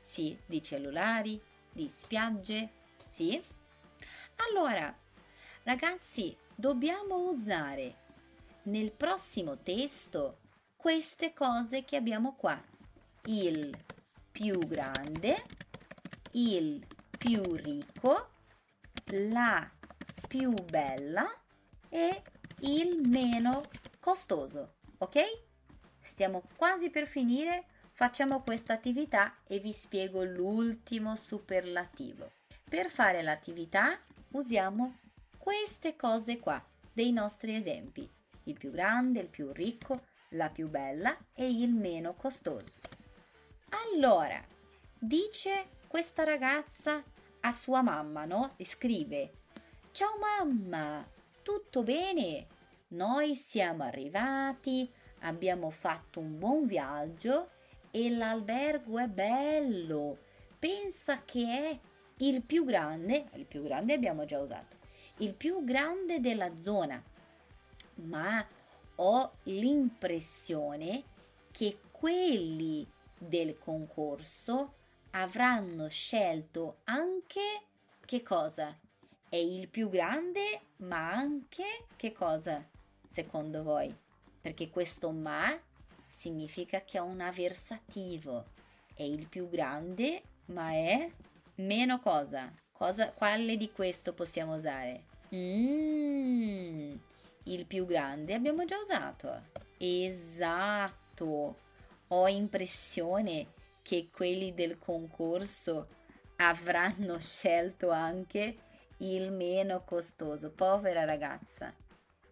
Sì, 0.01 0.39
di 0.47 0.63
cellulari, 0.63 1.43
di 1.73 1.89
spiagge, 1.89 2.71
sì? 3.05 3.43
Allora, 4.49 4.97
ragazzi, 5.65 6.37
dobbiamo 6.55 7.29
usare 7.29 7.97
nel 8.67 8.93
prossimo 8.93 9.59
testo 9.59 10.39
queste 10.77 11.33
cose 11.33 11.83
che 11.83 11.97
abbiamo 11.97 12.37
qua. 12.37 12.63
Il 13.25 13.77
più 14.31 14.57
grande, 14.57 15.35
il 16.31 16.87
più 17.19 17.43
ricco, 17.43 18.29
la 19.13 19.71
più 20.29 20.53
bella 20.65 21.27
e 21.89 22.23
il 22.61 23.09
meno 23.09 23.63
costoso, 24.01 24.77
ok? 24.99 25.21
Stiamo 26.01 26.43
quasi 26.57 26.91
per 26.91 27.07
finire, 27.07 27.67
facciamo 27.93 28.43
questa 28.43 28.73
attività 28.73 29.37
e 29.47 29.59
vi 29.59 29.73
spiego 29.73 30.25
l'ultimo 30.25 31.17
superlativo. 31.17 32.31
Per 32.69 32.91
fare 32.91 33.23
l'attività 33.23 33.99
usiamo 34.33 34.99
queste 35.39 35.97
cose 35.97 36.39
qua, 36.39 36.63
dei 36.93 37.13
nostri 37.13 37.55
esempi. 37.55 38.11
Il 38.45 38.59
più 38.59 38.71
grande, 38.71 39.21
il 39.21 39.29
più 39.29 39.53
ricco, 39.53 40.07
la 40.31 40.51
più 40.51 40.69
bella 40.69 41.17
e 41.33 41.49
il 41.49 41.73
meno 41.73 42.15
costoso. 42.15 42.67
Allora, 43.95 44.43
dice 44.99 45.69
questa 45.87 46.25
ragazza 46.25 47.03
a 47.45 47.53
sua 47.53 47.81
mamma, 47.83 48.25
no? 48.25 48.53
E 48.57 48.65
scrive: 48.65 49.33
Ciao 49.93 50.19
mamma, 50.19 51.07
tutto 51.43 51.83
bene? 51.83 52.47
Noi 52.89 53.35
siamo 53.35 53.83
arrivati 53.85 54.91
abbiamo 55.25 55.71
fatto 55.71 56.21
un 56.21 56.39
buon 56.39 56.65
viaggio 56.65 57.51
e 57.91 58.11
l'albergo 58.11 58.99
è 58.99 59.07
bello. 59.07 60.19
Pensa 60.59 61.23
che 61.25 61.47
è 61.47 61.79
il 62.19 62.43
più 62.43 62.65
grande, 62.65 63.27
il 63.35 63.47
più 63.47 63.63
grande 63.63 63.93
abbiamo 63.93 64.25
già 64.25 64.39
usato, 64.39 64.77
il 65.19 65.35
più 65.35 65.65
grande 65.65 66.21
della 66.21 66.57
zona. 66.57 67.03
Ma 67.97 68.45
ho 68.97 69.33
l'impressione 69.45 71.03
che 71.51 71.79
quelli 71.91 72.87
del 73.19 73.59
concorso 73.59 74.75
avranno 75.15 75.89
scelto 75.89 76.79
anche 76.85 77.63
che 78.05 78.23
cosa? 78.23 78.79
È 79.29 79.37
il 79.37 79.69
più 79.69 79.89
grande, 79.89 80.61
ma 80.77 81.11
anche 81.11 81.87
che 81.97 82.13
cosa, 82.13 82.65
secondo 83.07 83.63
voi? 83.63 84.03
perché 84.45 84.69
questo 84.69 85.11
ma 85.11 85.59
significa 86.05 86.83
che 86.83 86.99
è 86.99 87.01
un 87.01 87.23
avversativo, 87.23 88.45
è 88.95 89.03
il 89.03 89.27
più 89.27 89.49
grande, 89.49 90.21
ma 90.47 90.73
è 90.73 91.11
Meno 91.57 91.99
cosa? 92.01 92.53
cosa? 92.71 93.11
Quale 93.13 93.57
di 93.57 93.73
questo 93.73 94.13
possiamo 94.13 94.55
usare? 94.55 95.05
Mm, 95.35 96.95
il 97.45 97.65
più 97.65 97.87
grande 97.87 98.35
abbiamo 98.35 98.67
già 98.67 98.77
usato. 98.79 99.45
Esatto. 99.79 101.57
Ho 102.09 102.29
impressione 102.29 103.47
che 103.85 104.09
quelli 104.11 104.55
del 104.55 104.79
concorso 104.79 105.89
avranno 106.37 107.21
scelto 107.21 107.91
anche 107.91 108.57
il 108.99 109.31
meno 109.31 109.85
costoso. 109.85 110.51
Povera 110.51 111.05
ragazza. 111.05 111.73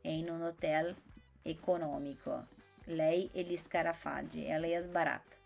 È 0.01 0.09
in 0.09 0.31
un 0.31 0.41
hotel 0.41 0.97
economico. 1.43 2.47
Lei 2.87 3.29
e 3.35 3.43
gli 3.43 3.57
scarafaggi 3.59 4.47
e 4.47 4.59
lei 4.59 4.75
ha 4.75 4.81
sbarato. 4.81 5.37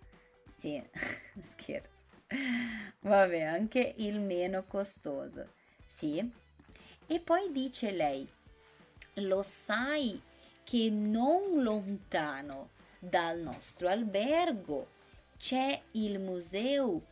Sì, 0.48 0.80
scherzo. 1.42 2.04
Vabbè, 3.00 3.42
anche 3.42 3.94
il 3.96 4.20
meno 4.20 4.64
costoso. 4.64 5.54
Sì. 5.84 6.32
E 7.08 7.20
poi 7.20 7.50
dice 7.50 7.90
lei, 7.90 8.28
lo 9.14 9.42
sai 9.42 10.22
che 10.62 10.88
non 10.88 11.64
lontano 11.64 12.70
dal 13.00 13.40
nostro 13.40 13.88
albergo 13.88 14.94
c'è 15.36 15.82
il 15.92 16.18
museo 16.18 17.04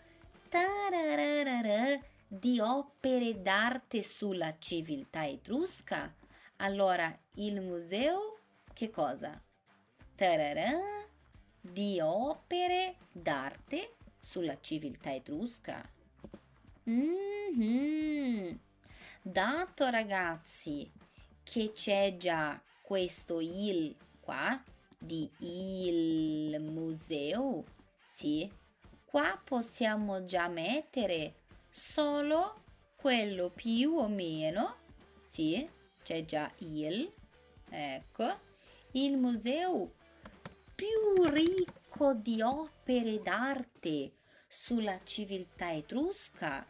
di 2.28 2.60
opere 2.60 3.42
d'arte 3.42 4.02
sulla 4.02 4.56
civiltà 4.58 5.26
etrusca? 5.26 6.14
Allora, 6.56 7.16
il 7.34 7.60
museo 7.60 8.38
che 8.72 8.90
cosa? 8.90 9.40
Tararà, 10.14 10.72
di 11.60 11.98
opere 12.00 12.96
d'arte 13.10 13.94
sulla 14.18 14.58
civiltà 14.60 15.12
etrusca. 15.12 15.82
Mm-hmm. 16.88 18.54
Dato 19.22 19.88
ragazzi 19.88 20.90
che 21.42 21.72
c'è 21.72 22.16
già 22.16 22.60
questo 22.82 23.40
il 23.40 23.96
qua 24.20 24.62
di 24.98 25.30
il 25.38 26.60
museo, 26.60 27.64
sì, 28.14 28.48
qua 29.04 29.36
possiamo 29.42 30.24
già 30.24 30.46
mettere 30.46 31.40
solo 31.68 32.62
quello 32.94 33.50
più 33.50 33.96
o 33.96 34.06
meno, 34.06 34.76
sì, 35.24 35.68
c'è 36.00 36.24
già 36.24 36.48
il, 36.58 37.12
ecco, 37.68 38.38
il 38.92 39.16
museo 39.16 39.94
più 40.76 41.24
ricco 41.24 42.14
di 42.14 42.40
opere 42.40 43.20
d'arte 43.20 44.12
sulla 44.46 45.00
civiltà 45.02 45.72
etrusca. 45.72 46.64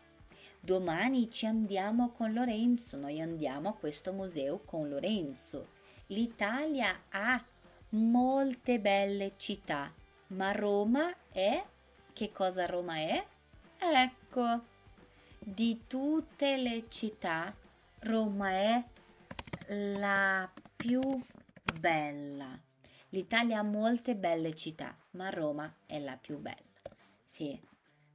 Domani 0.59 1.31
ci 1.31 1.45
andiamo 1.45 2.13
con 2.13 2.33
Lorenzo, 2.33 2.97
noi 2.97 3.21
andiamo 3.21 3.69
a 3.69 3.75
questo 3.75 4.15
museo 4.15 4.61
con 4.61 4.89
Lorenzo. 4.89 5.73
L'Italia 6.07 7.03
ha 7.11 7.45
molte 7.91 8.81
belle 8.81 9.35
città, 9.37 9.93
ma 10.35 10.53
Roma 10.53 11.15
è... 11.31 11.65
Che 12.13 12.31
cosa 12.31 12.67
Roma 12.67 12.97
è? 12.97 13.27
Ecco, 13.79 14.63
di 15.39 15.85
tutte 15.87 16.57
le 16.57 16.85
città, 16.89 17.53
Roma 18.01 18.51
è 18.51 18.85
la 19.69 20.49
più 20.77 21.01
bella. 21.81 22.59
L'Italia 23.09 23.59
ha 23.59 23.63
molte 23.63 24.15
belle 24.15 24.55
città, 24.55 24.97
ma 25.13 25.31
Roma 25.31 25.73
è 25.87 25.99
la 25.99 26.17
più 26.17 26.39
bella. 26.39 26.63
Sì. 27.23 27.61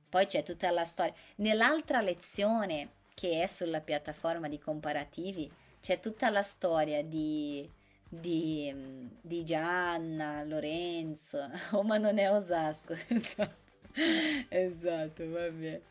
Poi 0.09 0.25
c'è 0.27 0.43
tutta 0.43 0.71
la 0.71 0.85
storia. 0.85 1.13
Nell'altra 1.35 2.01
lezione, 2.01 2.89
che 3.13 3.43
è 3.43 3.47
sulla 3.47 3.81
piattaforma 3.81 4.47
di 4.47 4.59
comparativi, 4.59 5.51
c'è 5.81 5.99
tutta 5.99 6.29
la 6.29 6.41
storia 6.41 7.03
di, 7.03 7.69
di, 8.09 8.73
di 9.21 9.43
Gianna, 9.43 10.43
Lorenzo. 10.43 11.49
Oh, 11.71 11.83
ma 11.83 11.97
non 11.97 12.17
è 12.17 12.31
Osasco. 12.31 12.95
esatto. 13.07 13.73
esatto, 14.49 15.29
vabbè. 15.29 15.81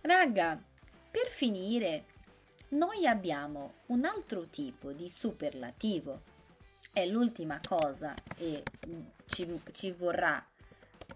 Raga, 0.00 0.60
per 1.10 1.28
finire, 1.28 2.06
noi 2.70 3.06
abbiamo 3.06 3.74
un 3.86 4.04
altro 4.04 4.48
tipo 4.48 4.92
di 4.92 5.08
superlativo. 5.08 6.22
È 6.92 7.06
l'ultima 7.06 7.60
cosa 7.66 8.14
e 8.36 8.62
ci, 9.26 9.60
ci 9.72 9.90
vorrà 9.92 10.44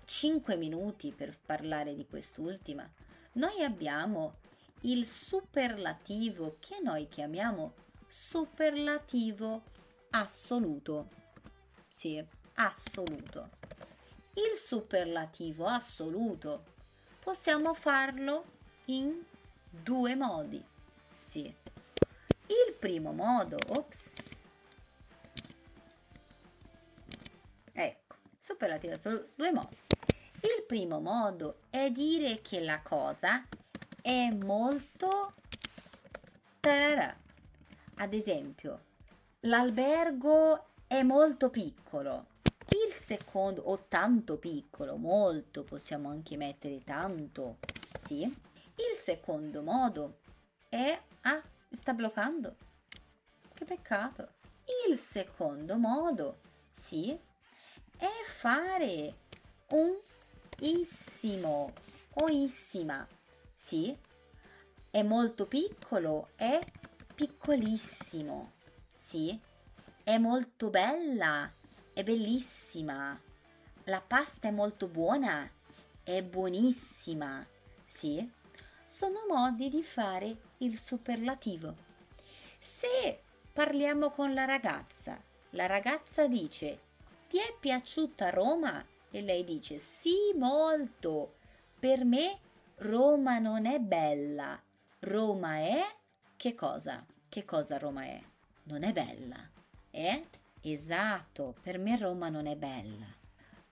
5 0.05 0.57
minuti 0.57 1.13
per 1.13 1.37
parlare 1.45 1.95
di 1.95 2.07
quest'ultima. 2.07 2.89
Noi 3.33 3.63
abbiamo 3.63 4.37
il 4.83 5.07
superlativo 5.07 6.57
che 6.61 6.79
noi 6.83 7.09
chiamiamo 7.09 7.75
superlativo 8.07 9.63
assoluto. 10.11 11.09
Sì, 11.89 12.25
assoluto. 12.55 13.51
Il 14.35 14.57
superlativo 14.57 15.67
assoluto 15.67 16.65
possiamo 17.21 17.75
farlo 17.75 18.45
in 18.87 19.23
due 19.69 20.15
modi. 20.15 20.63
Sì. 21.21 21.45
Il 22.47 22.75
primo 22.79 23.13
modo, 23.13 23.57
ops. 23.69 24.45
Ecco, 27.73 28.17
superlativo 28.39 28.95
assoluto, 28.95 29.31
due 29.35 29.53
modi. 29.53 29.77
Il 30.43 30.65
primo 30.67 31.01
modo 31.01 31.61
è 31.71 31.91
dire 31.91 32.41
che 32.43 32.61
la 32.61 32.81
cosa 32.83 33.45
è 34.03 34.29
molto 34.31 35.35
tararà. 36.61 37.17
Ad 37.97 38.13
esempio, 38.13 38.86
l'albergo 39.47 40.67
è 40.87 41.03
molto 41.03 41.51
piccolo. 41.51 42.27
Il 42.69 42.93
secondo, 42.93 43.63
o 43.63 43.85
tanto 43.89 44.39
piccolo, 44.39 44.97
molto, 44.97 45.63
possiamo 45.63 46.09
anche 46.09 46.37
mettere 46.37 46.83
tanto, 46.83 47.59
sì. 47.97 48.23
Il 48.23 48.99
secondo 49.03 49.63
modo 49.63 50.19
è, 50.69 51.01
ah, 51.23 51.43
sta 51.71 51.93
bloccando. 51.93 52.57
Che 53.55 53.65
peccato. 53.65 54.35
Il 54.89 54.99
secondo 54.99 55.77
modo, 55.77 56.41
sì, 56.69 57.17
è 57.97 58.11
fare 58.25 59.15
un 59.71 59.97
issimo 60.61 61.73
o 62.15 62.29
issima, 62.29 63.07
sì. 63.55 63.97
È 64.91 65.03
molto 65.03 65.47
piccolo, 65.47 66.31
è 66.35 66.59
piccolissimo, 67.15 68.55
sì. 69.07 69.41
È 70.03 70.19
molto 70.19 70.69
bella, 70.69 71.53
è 71.93 72.03
bellissima. 72.03 73.17
La 73.85 74.01
pasta 74.01 74.49
è 74.49 74.51
molto 74.51 74.89
buona, 74.89 75.49
è 76.03 76.23
buonissima. 76.25 77.47
Sì, 77.87 78.29
sono 78.85 79.21
modi 79.29 79.69
di 79.69 79.85
fare 79.85 80.37
il 80.59 80.77
superlativo. 80.77 81.77
Se 82.59 83.23
parliamo 83.53 84.11
con 84.11 84.35
la 84.35 84.45
ragazza, 84.45 85.23
la 85.51 85.67
ragazza 85.67 86.27
dice: 86.27 86.81
Ti 87.29 87.39
è 87.39 87.55
piaciuta 87.61 88.31
Roma? 88.31 88.85
E 89.09 89.21
lei 89.21 89.45
dice: 89.45 89.79
Sì, 89.79 90.33
molto. 90.35 91.37
Per 91.79 92.05
me 92.05 92.41
Roma 92.79 93.39
non 93.39 93.67
è 93.67 93.79
bella. 93.79 94.61
Roma 94.99 95.59
è 95.59 95.83
che 96.37 96.55
cosa? 96.57 97.07
Che 97.29 97.45
cosa 97.45 97.79
Roma 97.79 98.03
è? 98.03 98.35
Non 98.67 98.83
è 98.83 98.93
bella. 98.93 99.39
È 99.91 100.23
Esatto, 100.69 101.55
per 101.63 101.79
me 101.79 101.97
Roma 101.97 102.29
non 102.29 102.49
è 102.49 102.57
bella. 102.57 103.07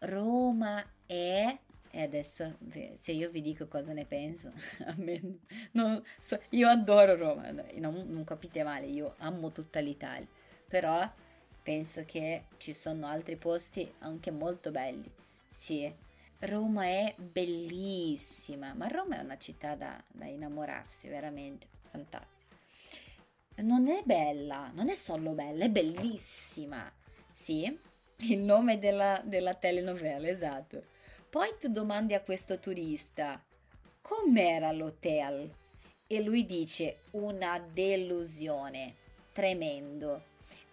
Roma 0.00 0.84
è... 1.06 1.58
E 1.90 2.02
adesso 2.02 2.56
se 2.94 3.12
io 3.12 3.30
vi 3.30 3.40
dico 3.40 3.66
cosa 3.66 3.92
ne 3.92 4.04
penso, 4.04 4.52
non, 5.72 6.02
so, 6.18 6.40
io 6.50 6.68
adoro 6.68 7.16
Roma, 7.16 7.50
non, 7.52 8.04
non 8.08 8.24
capite 8.24 8.64
male, 8.64 8.86
io 8.86 9.14
amo 9.18 9.52
tutta 9.52 9.78
l'Italia, 9.78 10.26
però 10.66 11.08
penso 11.62 12.04
che 12.04 12.46
ci 12.56 12.74
sono 12.74 13.06
altri 13.06 13.36
posti 13.36 13.92
anche 14.00 14.32
molto 14.32 14.72
belli. 14.72 15.08
Sì, 15.48 15.92
Roma 16.40 16.84
è 16.84 17.14
bellissima, 17.16 18.74
ma 18.74 18.88
Roma 18.88 19.18
è 19.18 19.22
una 19.22 19.38
città 19.38 19.76
da, 19.76 20.00
da 20.08 20.26
innamorarsi, 20.26 21.06
veramente 21.06 21.68
fantastica 21.90 22.44
non 23.56 23.88
è 23.88 24.02
bella, 24.04 24.70
non 24.74 24.88
è 24.88 24.94
solo 24.94 25.30
bella, 25.30 25.64
è 25.64 25.70
bellissima. 25.70 26.92
Sì, 27.32 27.78
il 28.18 28.38
nome 28.40 28.78
della, 28.78 29.20
della 29.24 29.54
telenovela, 29.54 30.28
esatto. 30.28 30.84
Poi 31.30 31.54
tu 31.58 31.68
domandi 31.68 32.14
a 32.14 32.22
questo 32.22 32.58
turista, 32.58 33.42
com'era 34.00 34.70
l'hotel? 34.72 35.52
E 36.06 36.20
lui 36.22 36.46
dice, 36.46 37.00
una 37.12 37.58
delusione, 37.58 38.94
tremendo, 39.32 40.22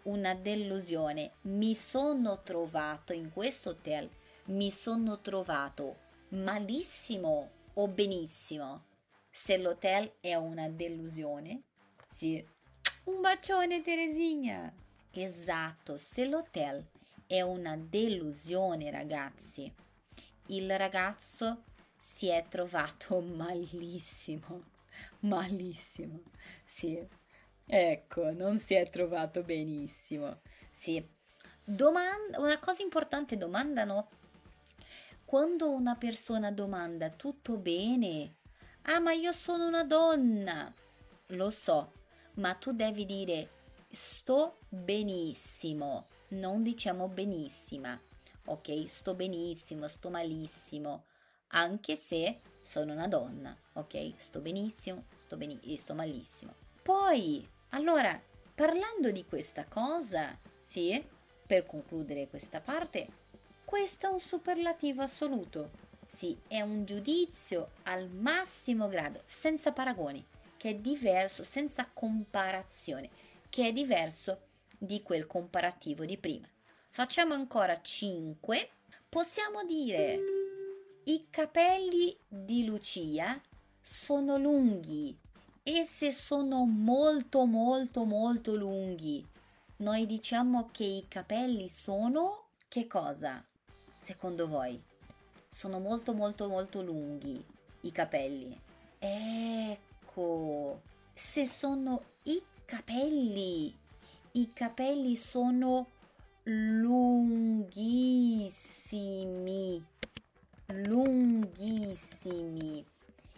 una 0.03 0.35
delusione. 0.35 1.31
Mi 1.41 1.73
sono 1.73 2.41
trovato 2.43 3.13
in 3.13 3.31
questo 3.31 3.69
hotel, 3.69 4.09
mi 4.45 4.71
sono 4.71 5.19
trovato 5.21 5.97
malissimo 6.29 7.49
o 7.73 7.87
benissimo. 7.87 8.83
se 9.33 9.57
l'hotel 9.57 10.11
è 10.19 10.35
una 10.35 10.67
delusione, 10.69 11.61
sì. 12.05 12.45
Un 13.03 13.19
bacione 13.19 13.81
Teresina! 13.81 14.71
Esatto, 15.09 15.97
se 15.97 16.27
l'hotel 16.27 16.85
è 17.25 17.41
una 17.41 17.75
delusione, 17.75 18.91
ragazzi, 18.91 19.73
il 20.47 20.77
ragazzo 20.77 21.63
si 21.97 22.27
è 22.27 22.45
trovato 22.47 23.19
malissimo, 23.25 24.65
malissimo, 25.21 26.21
sì. 26.63 27.03
Ecco, 27.65 28.31
non 28.33 28.59
si 28.59 28.75
è 28.75 28.87
trovato 28.87 29.41
benissimo, 29.41 30.39
sì. 30.69 31.03
Domanda, 31.63 32.39
una 32.39 32.59
cosa 32.59 32.83
importante, 32.83 33.35
domandano 33.35 34.09
quando 35.25 35.71
una 35.71 35.95
persona 35.95 36.51
domanda 36.51 37.09
tutto 37.09 37.57
bene, 37.57 38.35
ah 38.83 38.99
ma 38.99 39.11
io 39.11 39.31
sono 39.31 39.65
una 39.65 39.83
donna, 39.83 40.71
lo 41.27 41.49
so, 41.49 41.93
ma 42.35 42.53
tu 42.55 42.71
devi 42.71 43.05
dire 43.05 43.59
sto 43.87 44.59
benissimo, 44.69 46.07
non 46.29 46.63
diciamo 46.63 47.07
benissima, 47.07 47.99
ok? 48.45 48.87
Sto 48.87 49.15
benissimo, 49.15 49.87
sto 49.87 50.09
malissimo, 50.09 51.05
anche 51.47 51.95
se 51.95 52.39
sono 52.61 52.93
una 52.93 53.07
donna, 53.07 53.55
ok? 53.73 54.13
Sto 54.15 54.39
benissimo, 54.39 55.05
sto, 55.17 55.35
beni- 55.37 55.77
sto 55.77 55.93
malissimo. 55.93 56.53
Poi, 56.81 57.47
allora, 57.69 58.19
parlando 58.55 59.11
di 59.11 59.25
questa 59.25 59.65
cosa, 59.65 60.37
sì, 60.57 61.03
per 61.45 61.65
concludere 61.65 62.27
questa 62.27 62.61
parte, 62.61 63.07
questo 63.65 64.07
è 64.07 64.09
un 64.09 64.19
superlativo 64.19 65.01
assoluto. 65.01 65.89
Sì, 66.05 66.37
è 66.47 66.59
un 66.61 66.83
giudizio 66.83 67.71
al 67.83 68.09
massimo 68.09 68.89
grado, 68.89 69.21
senza 69.25 69.71
paragoni, 69.71 70.25
che 70.61 70.69
è 70.69 70.75
diverso, 70.75 71.43
senza 71.43 71.89
comparazione, 71.91 73.09
che 73.49 73.69
è 73.69 73.73
diverso 73.73 74.41
di 74.77 75.01
quel 75.01 75.25
comparativo 75.25 76.05
di 76.05 76.19
prima. 76.19 76.47
Facciamo 76.91 77.33
ancora 77.33 77.81
5. 77.81 78.69
Possiamo 79.09 79.63
dire 79.63 80.19
i 81.05 81.25
capelli 81.31 82.15
di 82.27 82.63
Lucia 82.65 83.41
sono 83.81 84.37
lunghi 84.37 85.17
e 85.63 85.83
se 85.83 86.11
sono 86.11 86.65
molto 86.65 87.45
molto 87.45 88.03
molto 88.03 88.53
lunghi, 88.53 89.27
noi 89.77 90.05
diciamo 90.05 90.69
che 90.71 90.83
i 90.83 91.05
capelli 91.07 91.69
sono 91.69 92.49
che 92.67 92.85
cosa? 92.85 93.43
secondo 93.97 94.47
voi? 94.47 94.79
Sono 95.47 95.79
molto 95.79 96.13
molto 96.13 96.47
molto 96.47 96.83
lunghi 96.83 97.43
i 97.81 97.91
capelli. 97.91 98.55
Ecco, 100.11 100.81
se 101.13 101.45
sono 101.45 102.03
i 102.23 102.43
capelli, 102.65 103.73
i 104.31 104.51
capelli 104.51 105.15
sono 105.15 105.87
lunghissimi, 106.43 107.71
lunghissimi. 110.85 112.05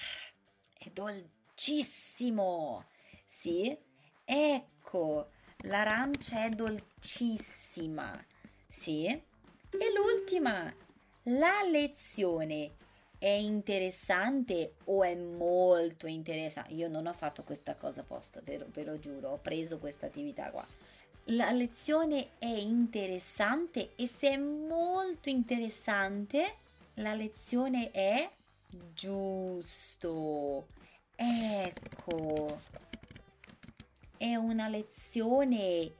è 0.78 0.88
dolcissimo. 0.90 2.84
Sì. 3.24 3.76
Ecco 4.24 5.30
l'arancia 5.62 6.44
è 6.44 6.48
dolcissima. 6.50 8.12
Sì. 8.68 9.04
E 9.04 9.92
l'ultima, 9.92 10.72
la 11.24 11.62
lezione 11.68 12.76
è 13.18 13.26
interessante 13.26 14.74
o 14.84 15.02
è 15.02 15.14
molto 15.14 16.06
interessante? 16.06 16.74
Io 16.74 16.88
non 16.88 17.06
ho 17.06 17.12
fatto 17.12 17.42
questa 17.42 17.74
cosa 17.74 18.02
apposta, 18.02 18.40
ve 18.44 18.64
ve 18.72 18.84
lo 18.84 18.98
giuro, 18.98 19.30
ho 19.30 19.38
preso 19.38 19.78
questa 19.78 20.06
attività 20.06 20.50
qua. 20.50 20.66
La 21.30 21.50
lezione 21.50 22.38
è 22.38 22.46
interessante 22.46 23.90
e 23.96 24.06
se 24.06 24.30
è 24.30 24.38
molto 24.38 25.28
interessante, 25.28 26.54
la 26.94 27.12
lezione 27.14 27.90
è 27.90 28.30
giusto. 28.94 30.68
Ecco, 31.14 32.60
è 34.16 34.34
una 34.36 34.68
lezione 34.68 35.92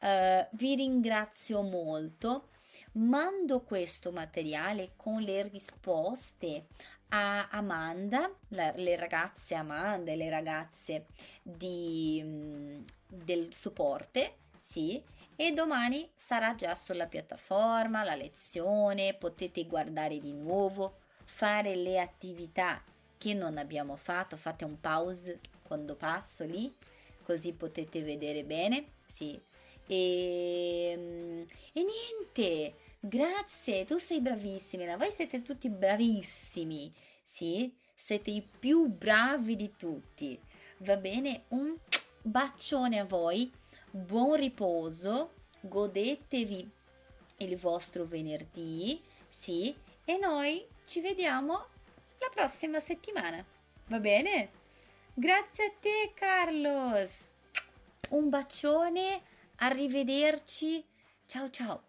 Uh, 0.00 0.44
vi 0.52 0.74
ringrazio 0.74 1.62
molto. 1.62 2.48
Mando 2.92 3.60
questo 3.62 4.12
materiale 4.12 4.92
con 4.96 5.20
le 5.22 5.42
risposte 5.48 6.66
a 7.08 7.48
Amanda, 7.50 8.30
la, 8.48 8.72
le 8.76 8.96
ragazze 8.96 9.54
Amanda 9.54 10.12
e 10.12 10.16
le 10.16 10.30
ragazze 10.30 11.06
di, 11.42 12.20
mm, 12.22 12.80
del 13.06 13.52
supporto, 13.52 14.20
sì, 14.58 15.02
e 15.36 15.52
domani 15.52 16.10
sarà 16.14 16.54
già 16.54 16.74
sulla 16.74 17.06
piattaforma 17.06 18.04
la 18.04 18.16
lezione, 18.16 19.14
potete 19.14 19.66
guardare 19.66 20.18
di 20.18 20.32
nuovo, 20.32 20.98
fare 21.24 21.76
le 21.76 22.00
attività 22.00 22.82
che 23.16 23.34
non 23.34 23.56
abbiamo 23.58 23.96
fatto, 23.96 24.36
fate 24.36 24.64
un 24.64 24.80
pause 24.80 25.40
quando 25.62 25.94
passo 25.94 26.44
lì, 26.44 26.74
così 27.22 27.52
potete 27.52 28.02
vedere 28.02 28.42
bene, 28.42 28.92
sì, 29.04 29.40
e, 29.88 30.90
ehm, 30.92 31.46
e 31.72 31.84
niente, 31.84 32.74
grazie, 33.00 33.84
tu 33.84 33.96
sei 33.98 34.20
bravissima, 34.20 34.96
voi 34.96 35.10
siete 35.10 35.42
tutti 35.42 35.68
bravissimi, 35.70 36.92
sì? 37.22 37.74
Siete 37.94 38.30
i 38.30 38.42
più 38.42 38.86
bravi 38.86 39.56
di 39.56 39.74
tutti. 39.76 40.38
Va 40.78 40.96
bene? 40.96 41.44
Un 41.48 41.74
bacione 42.22 43.00
a 43.00 43.04
voi, 43.04 43.50
buon 43.90 44.36
riposo, 44.36 45.32
godetevi 45.60 46.70
il 47.38 47.56
vostro 47.56 48.04
venerdì, 48.04 49.00
sì, 49.26 49.74
e 50.04 50.18
noi 50.18 50.64
ci 50.84 51.00
vediamo 51.00 51.66
la 52.18 52.30
prossima 52.32 52.78
settimana. 52.78 53.44
Va 53.86 54.00
bene? 54.00 54.50
Grazie 55.14 55.64
a 55.64 55.72
te 55.80 56.12
Carlos. 56.14 57.30
Un 58.10 58.28
bacione, 58.28 59.22
arrivederci. 59.58 60.84
Ciao 61.26 61.50
ciao. 61.50 61.82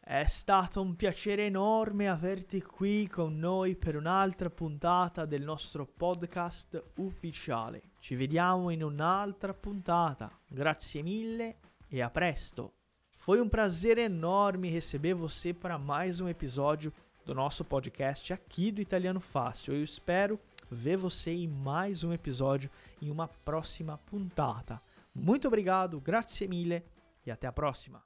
È 0.00 0.24
stato 0.26 0.82
un 0.82 0.96
piacere 0.96 1.46
enorme 1.46 2.08
averti 2.08 2.60
qui 2.60 3.08
con 3.08 3.38
noi 3.38 3.74
per 3.74 3.96
un'altra 3.96 4.50
puntata 4.50 5.24
del 5.24 5.42
nostro 5.42 5.86
podcast 5.86 6.90
ufficiale. 6.96 7.92
Ci 8.00 8.14
vediamo 8.14 8.68
in 8.68 8.82
un'altra 8.82 9.54
puntata. 9.54 10.30
Grazie 10.46 11.02
mille 11.02 11.56
e 11.88 12.02
a 12.02 12.10
presto. 12.10 12.74
Foi 13.16 13.40
um 13.40 13.48
prazer 13.48 13.96
enorme 13.96 14.68
receber 14.68 15.14
você 15.14 15.54
para 15.54 15.78
mais 15.78 16.20
um 16.20 16.28
episódio 16.28 16.92
do 17.24 17.34
nosso 17.34 17.64
podcast 17.64 18.30
aqui 18.34 18.70
do 18.70 18.82
Italiano 18.82 19.20
Fácil. 19.20 19.72
Eu 19.72 19.82
espero 19.82 20.38
ver 20.70 20.98
você 20.98 21.30
em 21.30 21.48
mais 21.48 22.04
um 22.04 22.12
episódio 22.12 22.70
em 23.00 23.10
uma 23.10 23.26
próxima 23.26 23.96
puntata. 23.96 24.82
Muito 25.14 25.48
obrigado, 25.48 26.00
grazie 26.00 26.46
mille 26.48 26.84
e 27.24 27.30
até 27.30 27.46
a 27.46 27.52
próxima. 27.52 28.04